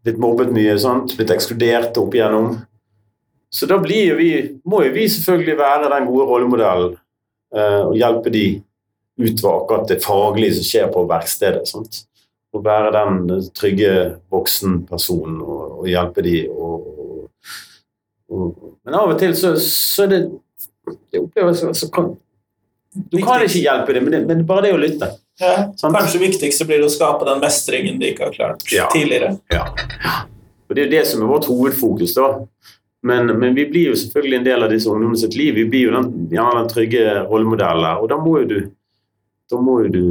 [0.05, 1.15] blitt mobbet mye, sant?
[1.17, 2.57] blitt ekskludert opp igjennom.
[3.49, 4.31] Så da blir vi,
[4.69, 6.91] må jo vi selvfølgelig være den gode rollemodellen
[7.55, 8.45] uh, og hjelpe de
[9.19, 11.65] ut fra akkurat det faglige som skjer på verkstedet.
[11.67, 12.03] Sant?
[12.55, 13.95] Å være den trygge
[14.33, 16.37] voksenpersonen og, og hjelpe de.
[16.49, 17.25] Og,
[18.29, 20.21] og, men av og til så, så er det
[21.11, 22.11] jeg oppleves så, så kan,
[23.11, 25.11] Du kan ikke hjelpe dem, men, det, men bare det å lytte.
[25.39, 28.89] Ja, kanskje viktigste blir det å skape den mestringen de ikke har klart Ja.
[28.91, 29.37] tidligere.
[29.53, 29.67] Ja.
[30.67, 32.13] Og Det er jo det som er vårt hovedfokus.
[32.17, 32.45] da.
[33.01, 35.53] Men, men vi blir jo selvfølgelig en del av disse ungdommene sitt liv.
[35.55, 38.01] Vi blir jo den, gjerne den trygge rollemodellen.
[38.03, 38.59] Og da må jo du,
[39.49, 40.03] da må jo du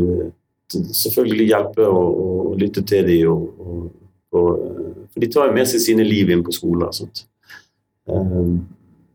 [0.97, 3.29] selvfølgelig hjelpe og, og lytte til dem.
[3.29, 3.85] Og, og,
[4.33, 6.89] og, for de tar jo med seg sine liv inn på skolen.
[6.89, 7.27] og sånt.
[8.09, 8.65] Um,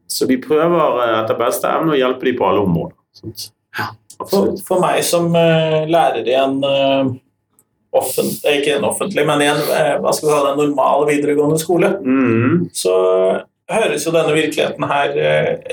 [0.08, 2.98] så vi prøver eh, etter beste evne å hjelpe dem på alle områder.
[3.78, 3.90] Ja,
[4.30, 7.08] For, for meg som uh, lærer i en uh,
[7.94, 11.08] eh, ikke en offentlig, men i en uh, hva skal vi kalle det, en normal
[11.10, 12.94] videregående skole, Mm, så
[13.74, 15.14] høres jo denne virkeligheten her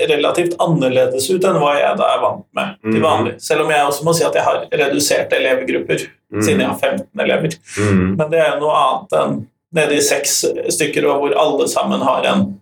[0.09, 3.03] relativt annerledes ut enn hva jeg da er vant med til Mhm.
[3.03, 3.33] vanlig.
[3.43, 6.79] Selv om jeg også må si at jeg har reduserte elevgrupper, mm, siden jeg har
[6.79, 7.57] 15 elever.
[7.77, 9.35] mm, Men det er jo noe annet enn
[9.75, 12.60] nede i seks stykker, og hvor alle sammen har en,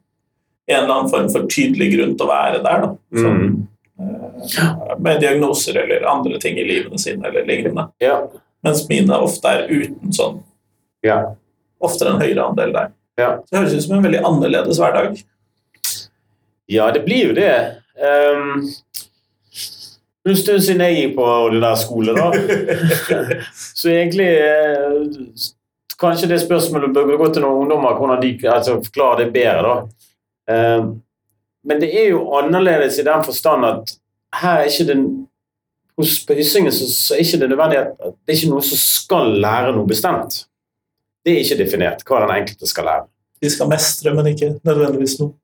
[0.69, 2.85] en eller annen form for tydelig grunn til å være der.
[2.85, 2.91] Da.
[3.21, 3.55] Så, mm.
[4.03, 7.89] eh, med diagnoser eller andre ting i livene sine eller lignende.
[8.03, 8.21] Ja.
[8.65, 10.41] Mens mine ofte er uten sånn
[11.05, 11.21] ja.
[11.81, 12.95] oftere en høyere andel der.
[13.19, 13.31] Ja.
[13.43, 15.21] Så det høres ut som en veldig annerledes hverdag.
[16.69, 17.53] Ja, det blir jo det.
[17.99, 18.67] Um,
[20.29, 22.29] en stund siden jeg gikk på ordinær skole, da.
[23.79, 25.47] Så egentlig eh,
[25.99, 29.73] Kanskje det spørsmålet bør gå til noen ungdommer, hvordan de altså, forklarer det bedre.
[29.73, 30.08] da.
[30.49, 30.99] Um,
[31.63, 33.91] men det er jo annerledes i den forstand at
[34.39, 35.03] her er ikke den
[35.99, 38.79] hos på Hyssingen så, så er ikke det nødvendig at det er ikke noen som
[38.79, 40.45] skal lære noe bestemt.
[41.25, 43.05] Det er ikke definert hva den enkelte skal lære.
[43.43, 45.35] De skal mestre, men ikke nødvendigvis noe.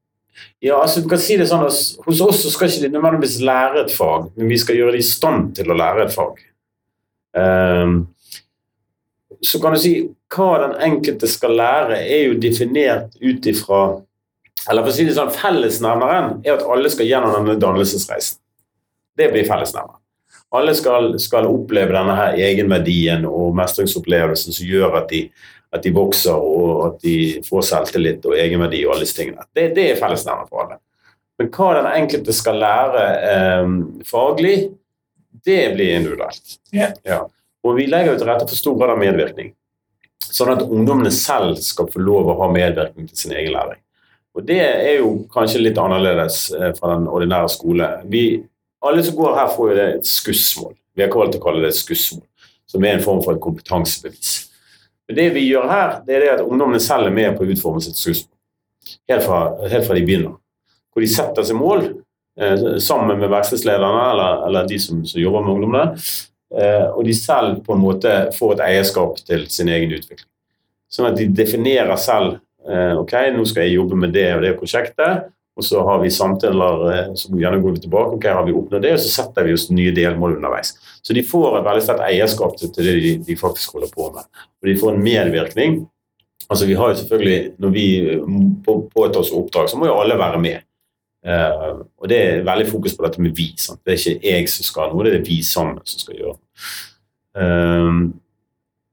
[0.64, 1.76] Ja, altså du kan si det sånn at
[2.08, 5.04] Hos oss så skal ikke de nødvendigvis lære et fag, men vi skal gjøre de
[5.04, 6.42] i stand til å lære et fag.
[7.36, 7.96] Um,
[9.44, 9.94] så kan du si
[10.32, 13.82] hva den enkelte skal lære, er jo definert ut ifra
[14.70, 18.40] Eller for å si det sånn, fellesnevneren er at alle skal gjennom denne dannelsesreisen.
[19.16, 20.02] Det blir fellesnevneren.
[20.56, 25.26] Alle skal, skal oppleve denne her egenverdien og mestringsopplevelsen som gjør at de,
[25.76, 29.46] at de vokser og at de får selvtillit og egenverdi og alle disse tingene.
[29.56, 30.80] Det, det er fellesnevneren for alle.
[31.40, 33.72] Men hva den enkelte skal lære eh,
[34.08, 34.58] faglig,
[35.46, 36.60] det blir individuelt.
[36.74, 36.96] Yeah.
[37.04, 37.22] Ja.
[37.66, 39.52] Og vi legger jo til rette for stor grad av medvirkning.
[40.26, 43.82] Sånn at ungdommene selv skal få lov å ha medvirkning til sin egen læring.
[44.36, 47.88] Og det er jo kanskje litt annerledes eh, fra den ordinære skole.
[48.12, 48.26] Vi,
[48.84, 50.74] alle som går her, får jo det et skussmål.
[50.96, 52.26] Vi har valgt å kalle det et skussmål,
[52.68, 54.34] som er en form for et kompetansebevis.
[55.08, 57.52] Men det vi gjør her, det er det at ungdommene selv er med på å
[57.54, 58.34] utforme sitt skussmål.
[59.10, 59.40] Helt fra,
[59.72, 60.38] helt fra de begynner.
[60.92, 65.46] Hvor de setter seg mål eh, sammen med verkstedslederne eller, eller de som, som jobber
[65.46, 66.08] med ungdommene.
[66.56, 70.28] Eh, og de selv på en måte får et eierskap til sin egen utvikling.
[70.92, 75.32] Sånn at de definerer selv ok, nå skal jeg jobbe med det og det prosjektet.
[75.56, 78.18] Og så har vi samtaler som så gjerne går tilbake.
[78.18, 80.74] ok, har vi oppnådd det, Og så setter vi oss nye delmål underveis.
[81.02, 84.28] Så de får et veldig sterkt eierskap til, det de, faktisk holder på med.
[84.62, 85.78] Og de får en medvirkning.
[86.50, 87.86] Altså vi har jo selvfølgelig, Når vi
[88.66, 90.60] på- påtar oss oppdrag, så må jo alle være med.
[91.26, 93.48] Uh, og det er veldig fokus på dette med vi.
[93.58, 93.80] Sant?
[93.86, 96.36] Det er ikke jeg som skal noe, det er vi sammen som skal gjøre
[97.42, 98.12] uh,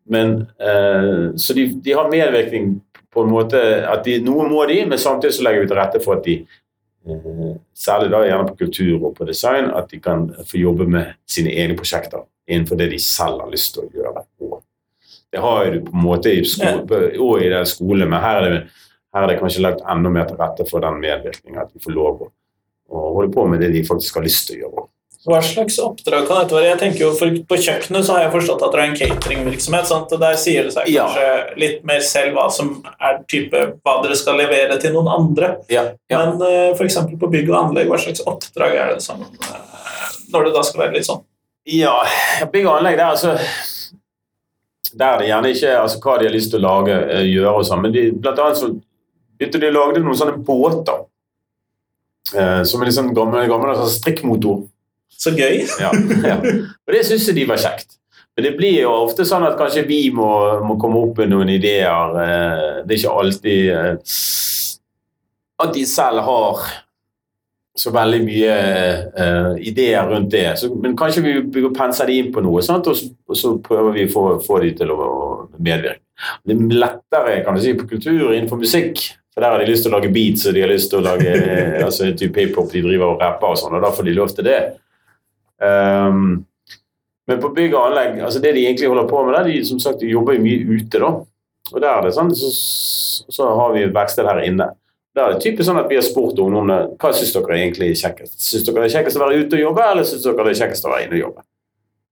[0.08, 2.80] men uh, Så de, de har medvirkning
[3.12, 6.02] på en måte at de, Noe må de, men samtidig så legger vi til rette
[6.04, 10.28] for at de eh, Særlig da gjerne på kultur og på design, at de kan
[10.46, 14.22] få jobbe med sine egne prosjekter innenfor det de selv har lyst til å gjøre.
[15.32, 18.54] Det har du på en måte i skole, og i den skolen, men her er,
[18.54, 21.82] det, her er det kanskje lagt enda mer til rette for den medvirkningen, at de
[21.82, 22.26] får lov
[22.92, 24.86] å holde på med det de faktisk har lyst til å gjøre.
[25.22, 26.68] Hva slags oppdrag kan dette være?
[26.72, 29.86] Jeg tenker jo for På kjøkkenet så har jeg forstått at det er en cateringvirksomhet.
[29.86, 30.14] sant?
[30.22, 31.04] Der sier det seg Ja.
[31.06, 35.52] kanskje litt mer selv hva som er type hva dere skal levere til noen andre.
[35.70, 36.18] Ja, ja.
[36.24, 36.98] Men uh, f.eks.
[37.20, 40.86] på bygg og anlegg, hva slags oppdrag er det som uh, Når det da skal
[40.86, 41.22] være litt sånn
[41.70, 41.94] Ja,
[42.50, 43.36] bygg og anlegg det er altså
[44.98, 47.54] Der er det gjerne ikke altså, hva de har lyst til å lage, eh, gjøre
[47.60, 48.72] og sånn, men de, blant annet så
[49.38, 51.06] begynte de å lage noen sånne båter.
[52.34, 54.66] Eh, som er sånn gamle, gamle sånn strikkmotor.
[55.18, 55.64] Så gøy!
[55.82, 55.90] Ja,
[56.24, 56.38] ja.
[56.38, 57.98] Og det syns jeg de var kjekt.
[58.36, 60.30] Men det blir jo ofte sånn at kanskje vi må,
[60.64, 62.16] må komme opp med noen ideer.
[62.22, 64.14] eh, Det er ikke alltid eh,
[65.62, 66.62] at de selv har
[67.78, 68.56] så veldig mye
[69.16, 70.44] uh, ideer rundt det.
[70.60, 72.88] Så, men kanskje vi penser pense de inn på noe, sant?
[72.90, 75.06] Og, så, og så prøver vi å få, få de til å,
[75.56, 76.02] medvirke.
[76.44, 79.00] Det er lettere kan du si, på kultur innenfor musikk.
[79.32, 81.06] For der har de lyst til å lage beats og de har lyst til å
[81.06, 81.32] lage
[81.86, 82.68] altså, type hiphop.
[82.74, 84.60] De driver og rapper og sånn, og da får de lov til det.
[85.62, 86.44] Um,
[87.30, 89.78] men på bygg og anlegg, altså det de egentlig holder på med, der, de som
[89.80, 90.98] sagt de jobber mye ute.
[90.98, 91.12] da.
[91.72, 92.50] Og der er det sånn, så,
[93.30, 94.72] så har vi et verksted her inne.
[95.14, 97.90] Der er det typisk sånn at vi har spurt ungdommene hva syns dere er egentlig
[98.00, 98.38] kjekkest.
[98.40, 100.60] Syns dere det er kjekkest å være ute og jobbe, eller syns dere det er
[100.62, 101.44] kjekkest å være inne og jobbe?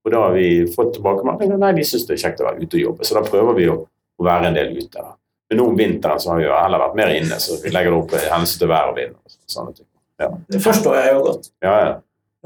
[0.05, 2.79] Og da har vi fått tilbakemeldinger nei, de syns det er kjekt å være ute
[2.79, 3.09] og jobbe.
[3.09, 5.01] Så da prøver vi å, å være en del ute.
[5.01, 5.15] da.
[5.51, 7.93] Men nå om vinteren så har vi jo heller vært mer inne, så vi legger
[7.93, 9.17] det opp i hensyn til vær og vind.
[9.17, 9.89] og sånne ting.
[10.21, 11.51] Ja, Det forstår jeg jo godt.
[11.65, 11.75] ja.
[11.81, 11.91] ja.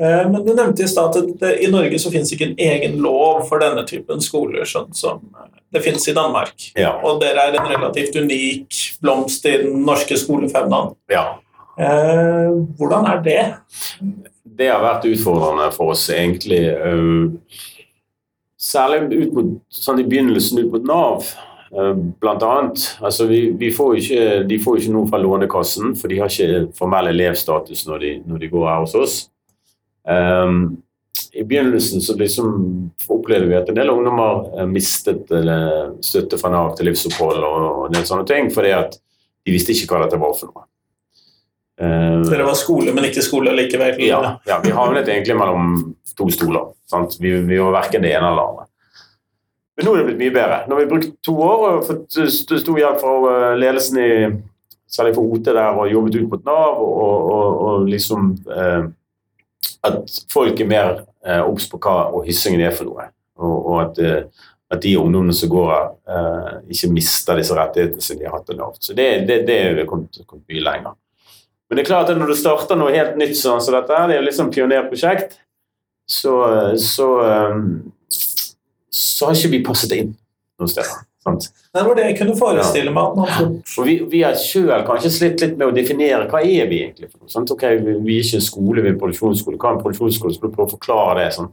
[0.01, 3.45] Eh, Men du nevnte i stad at i Norge så finnes ikke en egen lov
[3.49, 6.71] for denne typen skoler, sånn som eh, det finnes i Danmark.
[6.79, 6.97] ja.
[7.03, 10.95] Og dere er en relativt unik blomst i den norske skolefaunaen.
[11.11, 11.27] ja.
[11.75, 13.41] Eh, hvordan er det?
[14.55, 16.61] det har vært utfordrende for oss, egentlig.
[18.55, 21.27] Særlig ut mot, sånn i begynnelsen ut mot Nav,
[22.23, 22.85] blant annet.
[23.03, 26.69] Altså, vi, vi får ikke, de får ikke noe fra Lånekassen, for de har ikke
[26.79, 29.17] formell elevstatus når de, når de går her hos oss.
[30.05, 30.83] Um,
[31.33, 35.31] I begynnelsen så liksom opplevde vi at en del ungdommer eh, mistet
[36.05, 38.97] støtte fra Nav til livsopphold og, og en del sånne ting, fordi at
[39.45, 40.67] de visste ikke hva dette var for noe.
[41.79, 43.99] så Dere var skole, men ikke skole likevel.
[44.03, 46.71] ja, ja, vi havnet egentlig mellom to stoler.
[46.91, 47.19] Sant?
[47.21, 48.67] Vi, vi var verken det ene eller det andre.
[49.75, 50.59] Men nå er det blitt mye bedre.
[50.69, 54.11] Nå har vi brukt to år og fått stor hjelp fra eh, ledelsen i
[54.95, 58.85] særlig for OT der og jobbet ut mot Nav, og, og, og liksom eh,
[59.85, 60.91] at folk er mer
[61.27, 63.09] eh, obs på hva og hyssingen er for noe.
[63.41, 68.05] Og, og at, eh, at de ungdommene som går her, eh, ikke mister disse rettighetene
[68.05, 68.77] som de har hatt av Nav.
[68.81, 70.99] Så det, det, det er kommet, kommet mye lenger.
[71.69, 74.17] Men det er klart at når du starter noe helt nytt sånn som dette, det
[74.17, 75.39] er jo liksom pionerprosjekt,
[76.05, 76.35] så,
[76.77, 77.63] så, um,
[78.93, 80.11] så har ikke vi passet inn
[80.61, 81.07] noen steder.
[81.25, 81.47] Sant?
[81.73, 83.23] Det var det jeg kunne forestille meg.
[83.25, 83.47] Ja.
[83.49, 87.09] Og vi, vi har selv kanskje slitt litt med å definere hva er vi egentlig
[87.09, 87.25] for.
[87.33, 87.51] Sant?
[87.57, 89.59] Vi, vi er ikke en skole, vi er en produksjonsskole.
[89.61, 90.37] Hva er en produksjonsskole?
[90.37, 91.31] Skal du prøve å forklare det?
[91.39, 91.51] Sånn.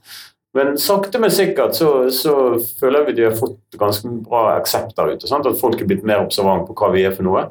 [0.58, 2.36] Men sakte, men sikkert så, så
[2.82, 5.30] føler vi at vi har fått ganske bra aksept der ute.
[5.30, 5.48] Sant?
[5.48, 7.48] At folk er blitt mer observant på hva vi er for noe.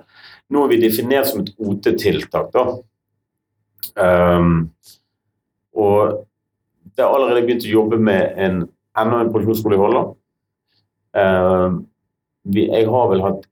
[0.52, 2.52] Nå er vi definert som et OT-tiltak.
[2.52, 2.66] da.
[3.96, 4.68] Um,
[5.72, 6.26] og
[6.92, 8.66] det har allerede begynt å jobbe med en,
[8.98, 10.12] enda en produksjonsskole i Holland.
[11.16, 11.89] Um, vi,
[12.48, 13.46] jeg har vel hatt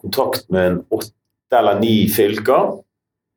[0.00, 2.76] kontakt med en åtte eller ni fylker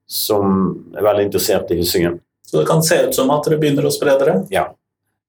[0.10, 0.54] som
[0.98, 2.20] er veldig interessert i Hyssingen.
[2.46, 4.40] Så det kan se ut som at dere begynner å spre dere.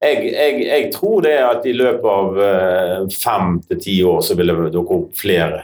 [0.01, 4.37] Jeg, jeg, jeg tror det at i løpet av eh, fem til ti år så
[4.39, 5.59] vil det dukke opp flere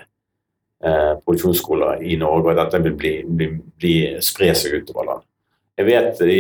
[0.85, 5.31] eh, produksjonsskoler i Norge, og dette vil bli, bli, bli, spre seg utover landet.
[5.77, 6.37] Jeg vet i,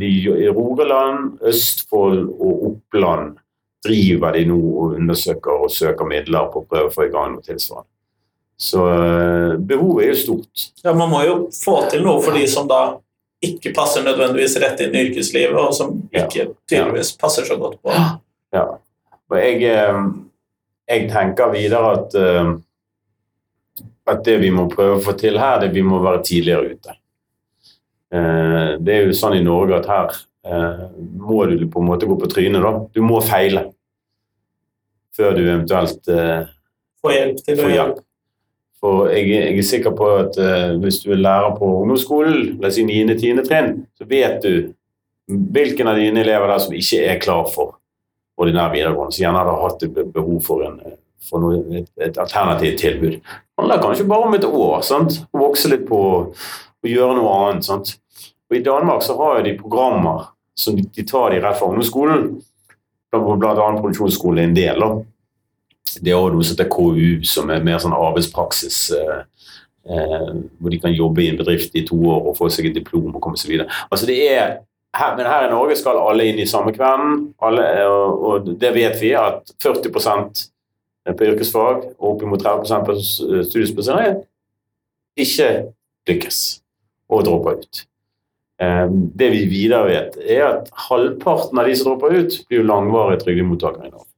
[0.00, 0.10] de,
[0.44, 3.40] i Rogaland, Østfold og Oppland
[3.84, 7.34] driver de nå og undersøker og søker midler på å prøve å få i gang
[7.34, 7.88] noe tilsvarende.
[8.56, 10.66] Så eh, behovet er jo stort.
[10.84, 12.82] Ja, Man må jo få til noe for de som da
[13.44, 17.92] ikke passer nødvendigvis rett inn i yrkeslivet, og som ikke tydeligvis passer så godt på.
[18.54, 18.66] Ja.
[19.32, 19.98] Og jeg, eh,
[20.88, 22.52] jeg tenker videre at, eh,
[24.14, 27.00] at det vi må prøve å få til her, det vi må være tidligere ute.
[28.14, 30.12] Det er jo sånn i Norge at her
[30.44, 32.62] må du på en måte gå på trynet.
[32.62, 32.72] da.
[32.92, 33.70] Du må feile
[35.16, 36.48] før du eventuelt eh,
[37.02, 38.00] får hjelp til får hjelp.
[38.84, 42.68] For jeg, jeg er sikker på at eh, hvis du er lærer på ungdomsskolen, la
[42.68, 43.44] oss si 9.-10.
[43.46, 44.74] trinn, så vet du
[45.54, 47.78] hvilken av dine elever der som ikke er klar for
[48.40, 52.80] ordinær videregående, som gjerne har hatt behov for, en, eh, for noe, et, et alternativt
[52.82, 53.18] tilbud.
[53.22, 54.80] Det handler kanskje bare om et år.
[54.84, 55.20] sant?
[55.30, 57.68] Å Vokse litt på å gjøre noe annet.
[57.70, 57.96] sant?
[58.50, 62.28] Og I Danmark så har de programmer som de, tar de rett fra ungdomsskolen.
[63.14, 64.80] Blant annet produksjonsskole er en del.
[64.82, 65.98] da.
[66.00, 68.78] Det er også noe som heter KU, som er mer sånn arbeidspraksis.
[68.98, 69.50] Eh,
[69.94, 72.78] eh, hvor de kan jobbe i en bedrift i to år og få seg et
[72.78, 73.68] diplom og komme seg videre.
[73.90, 74.56] Altså det er,
[74.96, 78.52] her, men her i Norge skal alle inn i samme kvelden, alle, eh, og, og
[78.60, 80.48] det vet vi at 40%
[81.04, 84.22] på yrkesfag og oppimot 30 på studiespesialisering
[85.20, 85.48] ikke
[86.08, 86.38] lykkes
[87.12, 87.84] og dropper ut.
[88.60, 88.86] Eh,
[89.16, 93.24] Det vi videre vet, er at halvparten av de som dropper ut, blir jo langvarige
[93.24, 94.10] trygdemottakere i Norge.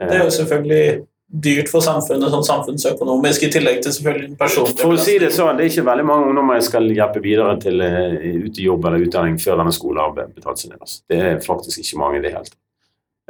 [0.00, 1.06] Det er jo selvfølgelig
[1.44, 5.30] dyrt for samfunnet sånn samfunnsøkonomisk, i tillegg til selvfølgelig den personlige For å si det
[5.34, 8.66] sånn, det er ikke veldig mange ungdommer jeg skal hjelpe videre til eh, ut i
[8.68, 10.78] jobb eller utdanning før denne skolen har betalt sin del.
[10.84, 11.00] Altså.
[11.10, 12.58] Det er faktisk ikke mange i det hele tatt.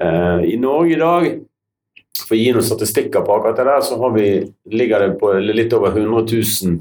[0.04, 1.30] Eh, I Norge i dag,
[2.26, 4.26] for å gi noen statistikker på akkurat det der, så har vi,
[4.74, 6.80] ligger det på litt over 100 000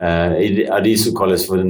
[0.00, 1.60] eh, de- av de som kalles for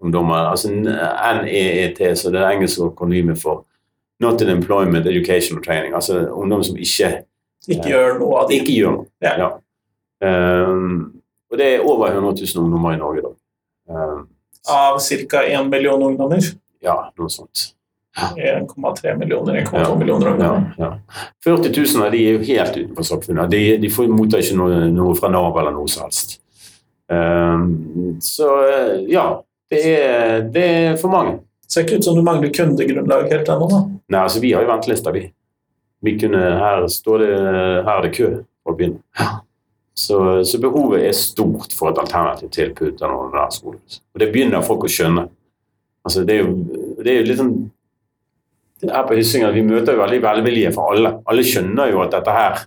[0.00, 0.50] NEAT-ungdommer.
[0.50, 3.64] Altså NEET, så det er engelske akronymet for
[4.20, 5.94] Not in Employment, Educational Training.
[5.94, 7.22] Altså ungdom som ikke
[7.68, 8.60] Ikke gjør noe av det.
[8.62, 9.06] ikke gjør noe.
[9.22, 9.50] Ja.
[10.22, 11.12] Um,
[11.50, 13.34] og det er over 100 000 ungdommer i Norge da.
[13.90, 14.26] Um,
[14.68, 15.42] Av ca.
[15.46, 16.40] 1 million ungdommer.
[16.82, 17.74] ja, noe sånt.
[18.16, 19.94] 1,3 millioner, 1,2 Ja.
[19.94, 20.74] millioner ungdommer.
[20.78, 20.98] ja.
[21.44, 23.50] 40 000 av de er jo helt utenfor samfunnet.
[23.50, 26.40] De, de får mottar ikke noe, noe fra Nav eller noe som helst.
[27.08, 28.48] Um, så
[29.08, 31.38] ja, det er, det er for mange.
[31.70, 33.68] Ser ikke ut som du mangler kundegrunnlag helt ennå.
[33.70, 33.82] da.
[34.10, 35.28] Nei, altså vi har jo ventelista, vi.
[36.02, 38.30] vi kunne, her står det her er det kø
[38.64, 39.28] for å begynne.
[40.00, 40.16] Så,
[40.48, 43.82] så behovet er stort for et alternativt tilbud til der skolen.
[44.14, 45.26] Og det begynner folk å skjønne.
[46.06, 46.54] Altså, det er jo,
[47.04, 47.54] det er jo litt sånn
[48.88, 51.10] her på Hyssingen, Vi møter jo veldig velvilje fra alle.
[51.28, 52.62] Alle skjønner jo at dette her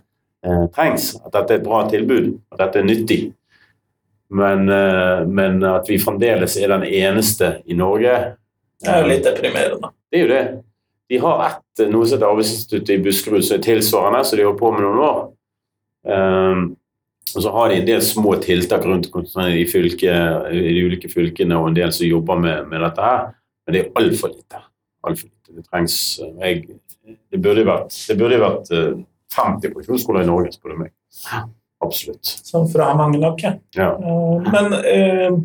[0.46, 1.08] eh, trengs.
[1.24, 2.28] At dette er et bra tilbud.
[2.54, 3.18] At dette er nyttig.
[4.30, 8.14] Men, eh, men at vi fremdeles er den eneste i Norge
[8.80, 9.90] Det er jo litt deprimerende.
[10.10, 10.44] det er jo det.
[11.12, 14.50] De har ett noe som heter Arbeidsinstituttet i Buskerud som er tilsvarende, så de har
[14.50, 15.20] holdt på med noen år.
[16.04, 16.64] Um,
[17.34, 21.56] og så har de en del små tiltak rundt i, fylket, i de ulike fylkene
[21.58, 23.32] og en del som jobber med, med dette her,
[23.64, 24.60] men det er altfor lite.
[25.04, 25.56] Alt for lite.
[25.56, 28.94] Det trengs jeg, Det burde vært, det burde vært eh,
[29.34, 30.94] 50 profesjonsskoler i Norge, spør du meg.
[31.84, 32.24] Absolutt.
[32.24, 33.42] Som fra mange nok.
[33.76, 33.90] Ja.
[33.94, 35.36] Eh, Men eh,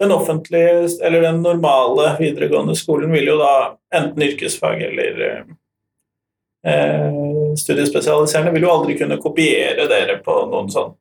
[0.00, 3.54] den offentlige, eller den normale videregående skolen vil jo da
[3.94, 5.22] enten yrkesfag eller
[6.66, 7.20] eh,
[7.60, 10.94] studiespesialiserende vil jo aldri kunne kopiere dere på noen sånn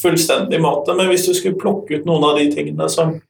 [0.00, 0.94] fullstendig måte.
[0.98, 3.20] Men hvis du skulle plukke ut noen av de tingene som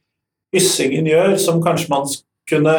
[0.54, 2.08] Hyssingen gjør, som kanskje man
[2.50, 2.72] kunne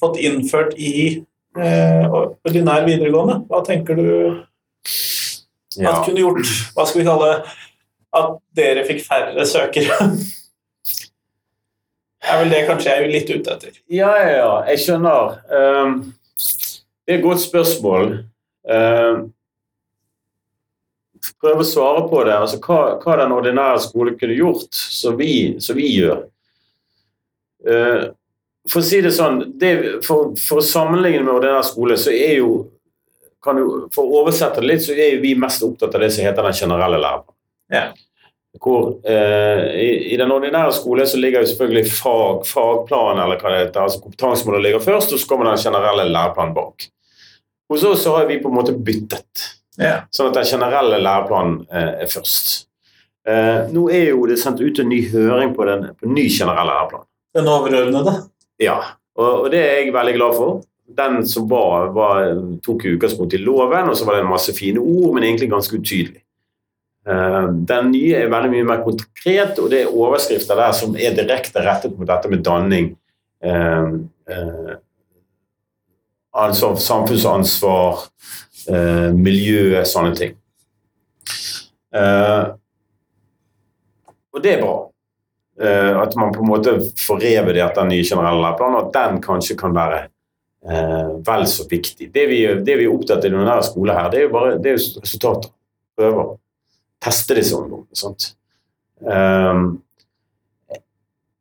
[0.00, 1.20] fått innført i
[1.58, 2.06] eh,
[2.46, 4.06] ordinær videregående, hva tenker du
[5.76, 5.92] Ja.
[5.92, 7.56] at kunne gjort Hva skal vi kalle det?
[8.18, 9.98] At dere fikk færre søkere?
[12.30, 13.76] er vel det kanskje jeg er litt ute etter.
[13.90, 14.54] Ja, ja, ja.
[14.70, 15.36] Jeg skjønner.
[15.50, 15.92] Um,
[17.06, 18.16] det er et godt spørsmål.
[18.66, 19.30] Um,
[21.40, 22.36] prøve å svare på det.
[22.36, 25.32] Altså, hva, hva den ordinære skole kunne gjort, som vi,
[25.78, 26.24] vi gjør.
[27.66, 28.10] Uh,
[28.70, 29.72] for å si det sånn, det,
[30.04, 32.52] for, for å sammenligne med ordinær skole, så er jo
[33.42, 36.10] kan du, For å oversette det litt, så er jo vi mest opptatt av det
[36.12, 37.36] som heter den generelle læreplanen.
[37.72, 37.84] Ja.
[38.60, 43.52] Hvor eh, i, I den ordinære skolen så ligger jo selvfølgelig fag, fagplan eller hva
[43.54, 46.88] det heter, altså kompetansemålet ligger først, og så kommer den generelle læreplanen bak.
[47.70, 49.46] Hos oss så har vi på en måte byttet,
[49.78, 50.00] Ja.
[50.12, 52.66] sånn at den generelle læreplanen eh, er først.
[53.28, 56.66] Eh, nå er jo det sendt ut en ny høring på den på ny generelle
[56.72, 57.06] læreplan.
[57.38, 58.16] Den overordnede.
[58.60, 58.80] Ja,
[59.14, 60.58] og, og det er jeg veldig glad for.
[60.96, 62.32] Den som var, var
[62.64, 65.76] tok utgangspunkt i loven, og så var det en masse fine ord, men egentlig ganske
[65.76, 66.22] utydelig.
[67.08, 71.16] Eh, Den nye er veldig mye mer konkret, og det er overskrifter der som er
[71.16, 72.96] direkte rettet mot dette med danning.
[76.34, 78.02] altså samfunnsansvar,
[79.16, 80.34] miljø, sånne ting.
[84.30, 84.76] Og det er bra.
[86.04, 89.56] At man på en måte får revurdert den nye generelle læreplanen, og at den kanskje
[89.56, 90.04] kan være
[90.60, 92.10] vel så viktig.
[92.12, 94.58] Det vi, det vi er opptatt av i denne skolen her, det er jo bare
[94.60, 95.52] det er jo resultater.
[95.96, 96.34] Prøver.
[97.00, 97.96] Teste disse ungdommene.
[97.96, 98.34] sant?
[99.00, 99.80] Um,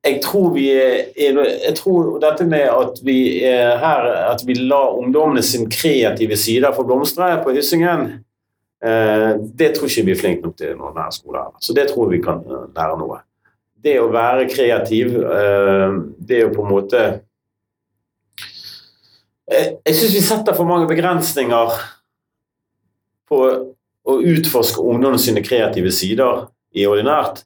[0.06, 1.10] jeg tror vi er
[1.68, 6.72] Jeg tror dette med at vi er her At vi lar ungdommene sin kreative sider
[6.76, 8.24] få blomstre på Hyssingen,
[8.84, 11.42] eh, det tror ikke vi er flinke nok til i denne skolen.
[11.42, 11.58] her.
[11.60, 13.20] Så det tror vi kan eh, lære noe.
[13.84, 17.04] Det å være kreativ, eh, det jo på en måte
[19.50, 21.78] Jeg, jeg syns vi setter for mange begrensninger
[23.30, 23.44] på
[24.10, 26.48] å utforske ungdommene sine kreative sider
[26.78, 27.44] i ordinært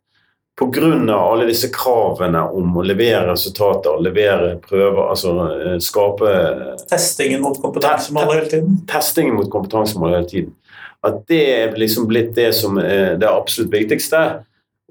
[0.59, 1.15] pga.
[1.15, 6.33] alle disse kravene om å levere resultater, levere prøver, altså eh, skape
[6.89, 8.81] Testingen mot kompetansemål hele tiden.
[8.87, 10.55] testingen mot kompetansemål hele tiden.
[11.03, 14.43] At det er liksom blitt det som er det absolutt viktigste.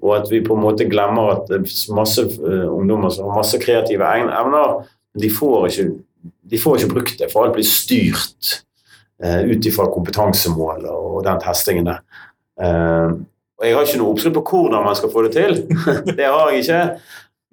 [0.03, 3.39] Og at vi på en måte glemmer at det er masse eh, ungdommer som har
[3.39, 4.83] masse kreative evner,
[5.13, 5.87] de får ikke,
[6.43, 8.57] de får ikke brukt det, for alt blir styrt
[9.23, 12.01] eh, ut ifra kompetansemål og den testingen der.
[12.61, 13.13] Eh,
[13.59, 15.59] og jeg har ikke noe oppskrift på hvordan man skal få det til.
[16.17, 16.81] det har jeg ikke.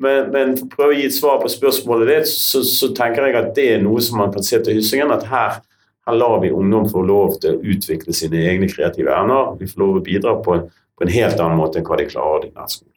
[0.01, 3.29] Men, men for å prøve å gi et svar på spørsmålet ditt, så, så tenker
[3.29, 5.13] jeg at det er noe som man kan se til Hyssingen.
[5.13, 5.61] At her,
[6.09, 9.55] her lar vi ungdom få lov til å utvikle sine egne kreative evner.
[9.61, 10.67] Vi får lov til å bidra på en,
[10.97, 12.97] på en helt annen måte enn hva de klarer i nærskolen.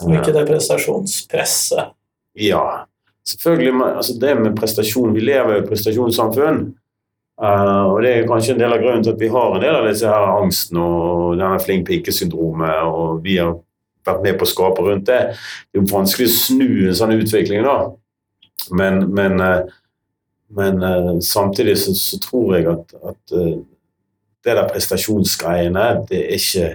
[0.00, 1.94] Og ikke det prestasjonspresset.
[2.40, 2.89] Ja,
[3.28, 3.72] selvfølgelig.
[3.96, 6.74] Altså det med prestasjon, Vi lever i et prestasjonssamfunn.
[7.40, 9.76] Uh, og Det er kanskje en del av grunnen til at vi har en del
[9.78, 13.54] av disse her angsten og denne flink pike-syndromet, og vi har
[14.04, 15.20] vært med på å skape rundt det.
[15.70, 17.78] Det er jo vanskelig å snu en sånn utvikling, da.
[18.76, 19.72] Men, men, eh,
[20.52, 26.68] men eh, samtidig så, så, tror jeg at, at det der prestasjonsgreiene, det er ikke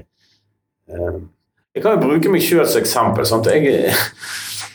[1.75, 3.25] Jeg kan jo bruke meg sjøl som eksempel.
[3.29, 3.49] Sant?
[3.53, 3.93] Jeg,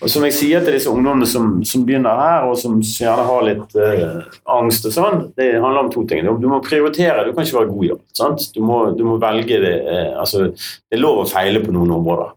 [0.01, 3.44] og som jeg sier til disse ungdommene som, som begynner her, og som gjerne har
[3.44, 6.24] litt eh, angst og sånn, det handler om to ting.
[6.40, 8.46] Du må prioritere, du kan ikke være god i alt.
[8.55, 8.61] Du
[8.96, 12.32] du, må, velge det eh, altså, Det er lov å feile på noen områder.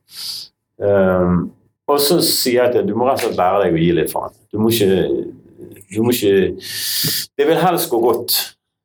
[0.83, 1.37] Um,
[1.87, 4.11] og så sier jeg at du må rett og slett lære deg å gi litt
[4.11, 4.35] faen.
[4.51, 4.99] Du må ikke,
[5.93, 6.35] du må ikke
[7.37, 8.35] Det vil helst gå godt.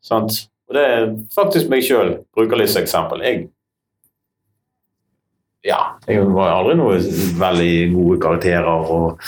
[0.05, 0.45] Sant?
[0.69, 3.25] Og det er faktisk meg sjøl bruker litt som eksempel.
[3.25, 3.49] Jeg
[5.67, 6.99] ja, jeg var aldri noe
[7.39, 9.23] veldig gode karakterer og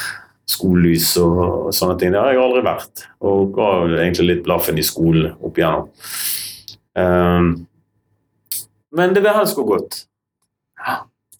[0.50, 2.14] skolelys og, og sånne ting.
[2.14, 3.04] Det har jeg aldri vært.
[3.26, 3.70] Og ga
[4.00, 5.90] egentlig litt blaffen i skolen opp igjennom.
[6.98, 7.52] Um,
[8.96, 10.02] men det vil helst gå godt.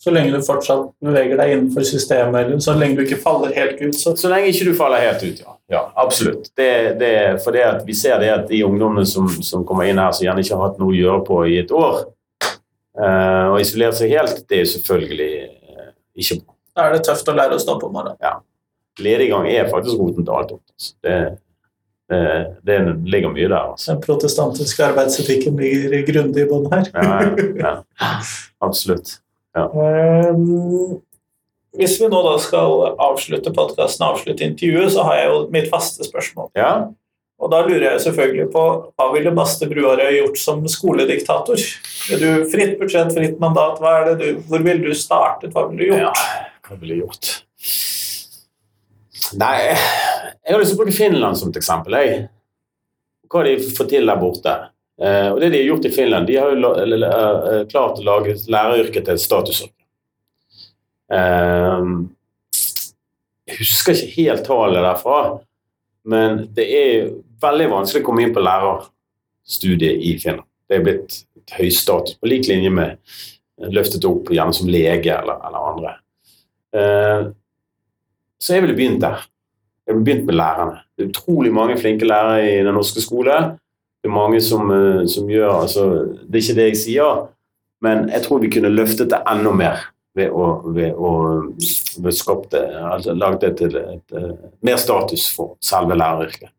[0.01, 3.97] Så lenge du fortsatt beveger deg innenfor systemet, så lenge du ikke faller helt ut.
[3.99, 5.57] Så, så lenge ikke du faller helt ut, ja.
[5.75, 6.49] ja absolutt.
[6.57, 6.71] Det,
[7.03, 7.11] det,
[7.45, 10.41] for det vi ser det at de ungdommene som, som kommer inn her, som gjerne
[10.41, 12.01] ikke har hatt noe å gjøre på i et år,
[12.99, 16.57] Uh, og isolere seg helt, det er jo selvfølgelig uh, ikke bra.
[16.77, 18.19] Da er det tøft å lære å stå på morgenen.
[18.25, 18.39] Ja.
[19.01, 20.53] Lediggang er faktisk roten til alt.
[20.57, 20.93] Altså.
[21.07, 21.17] Det,
[22.11, 22.21] det,
[22.67, 22.79] det,
[23.13, 23.73] ligger mye der.
[23.73, 23.93] Altså.
[23.93, 26.91] Den protestantiske arbeidsetikken ligger grundig i bånn her.
[26.95, 27.21] ja,
[27.63, 28.13] ja, ja,
[28.67, 29.19] absolutt.
[29.57, 29.67] Ja.
[29.71, 31.01] Um,
[31.79, 35.71] hvis vi nå da skal avslutte podkasten og avslutte intervjuet, så har jeg jo mitt
[35.71, 36.51] faste spørsmål.
[36.59, 36.73] Ja.
[37.41, 41.63] Og da lurer jeg selvfølgelig på hva ville Baste Bruarøy gjort som skolediktator?
[42.13, 45.65] Er du fritt budsjett, fritt mandat, hva er det du, hvor ville du startet, hva
[45.71, 46.21] ville du gjort?
[46.21, 47.31] Ja, hva ville jeg gjort?
[49.41, 51.97] Nei, jeg har lyst til å bruke Finland som et eksempel.
[52.03, 52.21] Jeg.
[53.31, 54.55] Hva de får til der borte.
[55.01, 58.37] Eh, og det de har gjort i Finland, de har jo eh, klart å lage
[58.53, 59.87] læreryrket til et statusyrke.
[61.15, 61.87] Eh,
[63.49, 65.21] jeg husker ikke helt tallet derfra,
[66.11, 67.11] men det er
[67.43, 70.47] veldig vanskelig å komme inn på lærerstudiet i Finland.
[70.71, 75.41] Det er blitt et høystatus, på lik linje med løftet opp gjerne som lege eller,
[75.49, 75.97] eller andre.
[76.77, 77.27] Eh,
[78.41, 79.27] så jeg ville begynt der.
[79.87, 80.85] Jeg ville begynt med lærerne.
[80.97, 83.37] Det er utrolig mange flinke lærere i den norske skole.
[84.01, 85.87] Det er mange som, eh, som gjør altså,
[86.25, 87.27] Det er ikke det jeg sier,
[87.83, 91.11] men jeg tror vi kunne løftet det enda mer ved å, ved å
[92.03, 96.51] ved skapte, altså, lage det til et, et, et, mer status for selve læreryrket.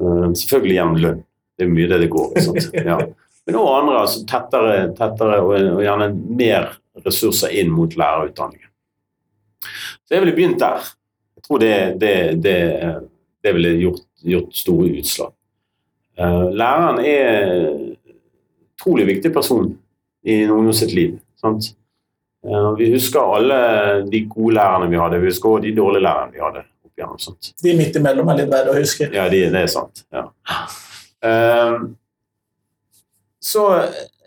[0.00, 1.24] Uh, selvfølgelig gjennom lønn.
[1.58, 2.44] Det er mye det det går i.
[2.90, 3.00] Ja.
[3.46, 6.68] Men også andre, altså tettere, tettere og, og, gjerne mer
[7.04, 8.68] ressurser inn mot lærerutdanningen.
[10.04, 10.84] Så jeg ville begynt der.
[11.36, 12.56] Jeg tror det, det, det,
[13.42, 15.32] det ville gjort, gjort, store utslag.
[16.20, 17.84] Uh, læreren er en
[18.76, 19.70] utrolig viktig person
[20.28, 21.16] i noen sitt liv.
[21.40, 21.72] Sant?
[22.44, 23.60] Uh, vi husker alle
[24.08, 26.64] de gode lærerne vi hadde, vi husker også de dårlige lærerne vi hadde
[27.00, 27.52] gjennom sånt.
[27.62, 29.08] De midt imellom er litt verre å huske.
[29.14, 30.04] Ja, de, det er sant.
[30.14, 30.28] Ja.
[31.24, 31.90] Um,
[33.40, 33.66] så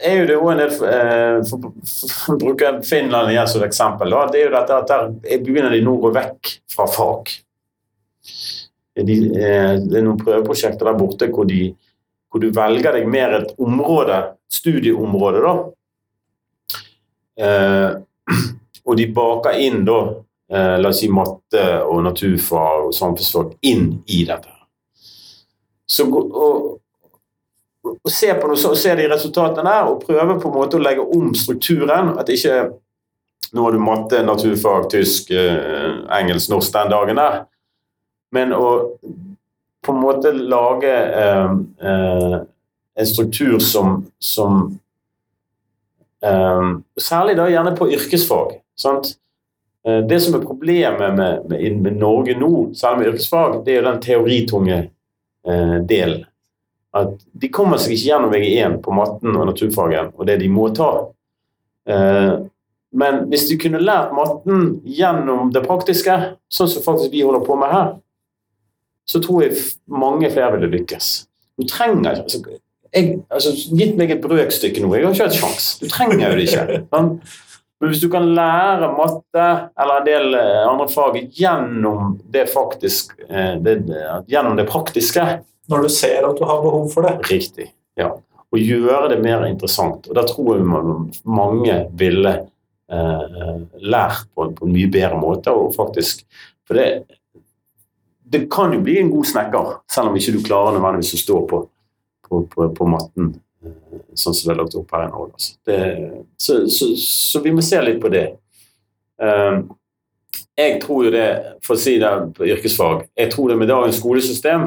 [0.01, 4.13] er jo det òg en del uh, For å bruke Finland igjen som et eksempel,
[4.13, 7.33] da, det er jo dette at der begynner de nå å gå vekk fra fag.
[8.93, 11.71] De, uh, det er noen prøveprosjekter der borte hvor, de,
[12.29, 14.19] hvor du velger deg mer et område,
[14.53, 15.55] studieområde, da.
[17.33, 17.89] Uh,
[18.83, 19.99] og de baker inn da
[20.53, 24.53] eh, la oss si matte og naturfag og samfunnsfag inn i dette.
[25.89, 26.69] Så og,
[27.83, 30.83] og se på noe, så, se de resultatene der, og prøve på en måte å
[30.83, 32.13] legge om strukturen.
[32.19, 32.69] At ikke
[33.53, 37.43] nå har du matte, naturfag, tysk, eh, engelsk, norsk den dagen der.
[38.33, 38.69] Men å
[39.83, 41.51] på en måte lage eh,
[41.89, 42.37] eh,
[42.95, 44.79] en struktur som, som
[46.23, 46.69] eh,
[47.01, 48.57] Særlig da gjerne på yrkesfag.
[48.79, 49.17] Sant?
[49.87, 53.87] Eh, det som er problemet med, med, med Norge nå, særlig med yrkesfag, det er
[53.87, 54.79] den teoritunge
[55.47, 56.23] eh, delen.
[56.93, 60.69] At de kommer seg ikke gjennom VG1 på matten og naturfagen og det de må
[60.77, 60.91] ta.
[61.89, 62.33] Eh,
[62.93, 66.17] men hvis de kunne lært matten gjennom det praktiske,
[66.53, 67.87] sånn som faktisk vi holder på med her,
[69.09, 69.57] så tror jeg
[69.89, 71.07] mange flere ville lykkes.
[71.59, 72.39] Du trenger altså,
[72.93, 75.71] jeg, altså, Gitt meg et brøkstykke nå, jeg har ikke hatt sjans.
[75.81, 76.77] Du trenger jo det ikke.
[76.93, 77.09] Sånn?
[77.83, 83.11] Men hvis du kan lære matte eller en del eh, andre fag gjennom det, faktisk,
[83.27, 83.73] eh, det,
[84.31, 85.25] gjennom det praktiske
[85.67, 87.17] Når du ser at du har behov for det?
[87.27, 87.65] Riktig.
[87.99, 88.13] ja.
[88.55, 90.07] Og gjøre det mer interessant.
[90.07, 90.69] Og da tror jeg
[91.27, 92.33] mange ville
[92.87, 93.53] eh,
[93.83, 95.51] lært på, på, en mye bedre måte.
[95.51, 96.23] og faktisk,
[96.63, 96.87] For det,
[98.23, 101.43] det kan jo bli en god snekker, selv om ikke du klarer nødvendigvis å stå
[101.51, 101.65] på,
[102.29, 103.33] på, på, på matten,
[104.17, 105.33] sånn som det er lagt opp her Norge.
[105.37, 105.55] Altså.
[106.37, 108.27] Så, så, så, vi må se litt på det.
[109.21, 109.65] Um,
[110.57, 111.27] jeg tror jo det,
[111.65, 114.65] for å si det på yrkesfag, jeg tror det med dagens skolesystem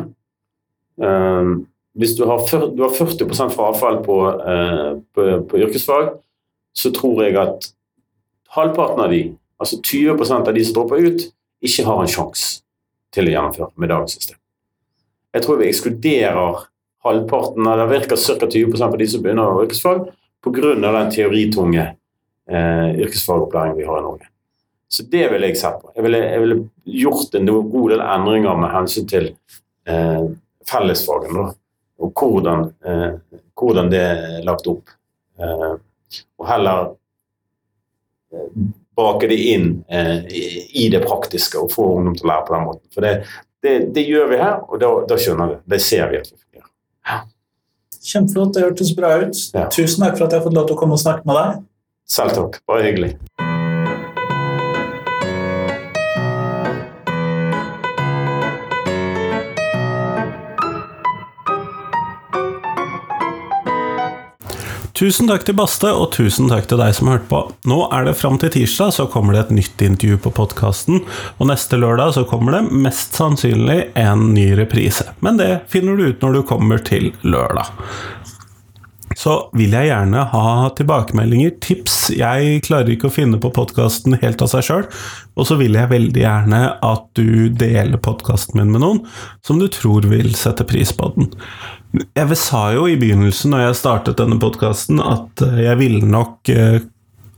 [1.03, 1.67] um,
[1.97, 2.43] Hvis du har,
[2.77, 6.11] du har 40 frafall på, uh, på, på, yrkesfag,
[6.77, 7.71] så tror jeg at
[8.53, 9.23] halvparten av de,
[9.57, 11.29] altså 20% av de som dropper ut,
[11.65, 12.61] ikke har en sjanse
[13.17, 14.37] til å gjennomføre med dagens system.
[15.33, 16.67] Jeg tror vi ekskluderer
[17.07, 18.49] halvparten, eller virker ca.
[18.51, 20.09] 20 av de som begynner yrkesfag,
[20.45, 20.73] pga.
[20.75, 21.85] den teoritunge
[22.51, 24.29] eh, yrkesfagopplæringen vi har i Norge.
[24.89, 25.91] Så det ville jeg sett på.
[25.97, 26.59] Jeg ville, jeg ville
[27.03, 29.33] gjort en god del endringer med hensyn til
[29.89, 30.29] eh,
[30.71, 31.49] fellesfagene,
[31.97, 34.95] og hvordan, eh, hvordan, det er lagt opp.
[35.41, 35.73] Eh,
[36.39, 36.93] og heller
[38.33, 38.51] eh,
[38.97, 40.23] bake det inn eh,
[40.71, 42.87] i det praktiske og få ungdom til å lære på den måten.
[42.95, 43.15] For det,
[43.65, 45.61] det, det gjør vi her, og da, da, skjønner vi.
[45.75, 46.71] Det ser vi at vi fungerer.
[47.07, 47.23] Ja.
[48.07, 49.41] Kjempeflott, det hørtes bra ut.
[49.55, 49.67] Ja.
[49.73, 51.65] Tusen takk for at jeg har fått lov til å komme og snakke med deg.
[52.07, 52.61] Selv takk.
[52.71, 53.17] Bare hyggelig.
[64.97, 67.43] Tusen takk til Baste, og tusen takk til deg som hørte på.
[67.69, 71.03] Nå er det fram til tirsdag, så kommer det et nytt intervju på podkasten.
[71.37, 75.05] Og neste lørdag så kommer det mest sannsynlig en ny reprise.
[75.21, 77.69] Men det finner du ut når du kommer til lørdag.
[79.17, 82.11] Så vil jeg gjerne ha tilbakemeldinger, tips.
[82.13, 84.85] Jeg klarer ikke å finne på podkasten helt av seg sjøl.
[85.41, 89.01] Og så vil jeg veldig gjerne at du deler podkasten min med noen
[89.47, 91.33] som du tror vil sette pris på den.
[92.19, 96.53] Jeg sa jo i begynnelsen, når jeg startet denne podkasten, at eh, jeg ville nok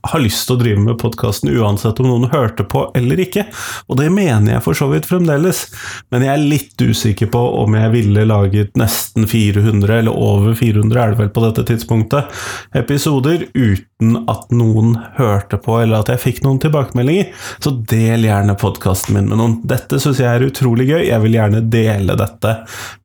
[0.08, 3.46] eh, ha lyst til å drive med podkasten uansett om noen hørte på eller ikke.
[3.88, 5.66] Og det mener jeg for så vidt fremdeles,
[6.12, 11.02] men jeg er litt usikker på om jeg ville laget nesten 400, eller over 400
[11.02, 12.40] er det vel på dette tidspunktet,
[12.78, 17.30] episoder uten at noen hørte på, eller at jeg fikk noen tilbakemeldinger.
[17.64, 19.60] Så del gjerne podkasten min med noen.
[19.68, 21.02] Dette syns jeg er utrolig gøy.
[21.08, 22.60] Jeg vil gjerne dele dette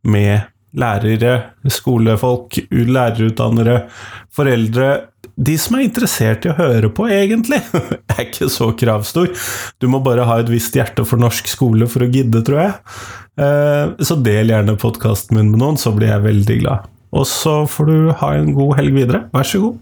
[0.08, 1.34] med lærere,
[1.70, 3.84] skolefolk, lærerutdannere,
[4.34, 4.88] foreldre
[5.36, 7.60] De som er interessert i å høre på, egentlig,
[8.14, 9.32] er ikke så kravstor.
[9.82, 12.76] Du må bare ha et visst hjerte for norsk skole for å gidde, tror jeg.
[13.42, 16.92] Eh, så del gjerne podkasten min med noen, så blir jeg veldig glad.
[17.14, 19.26] Og så får du ha en god helg videre.
[19.34, 19.82] Vær så god.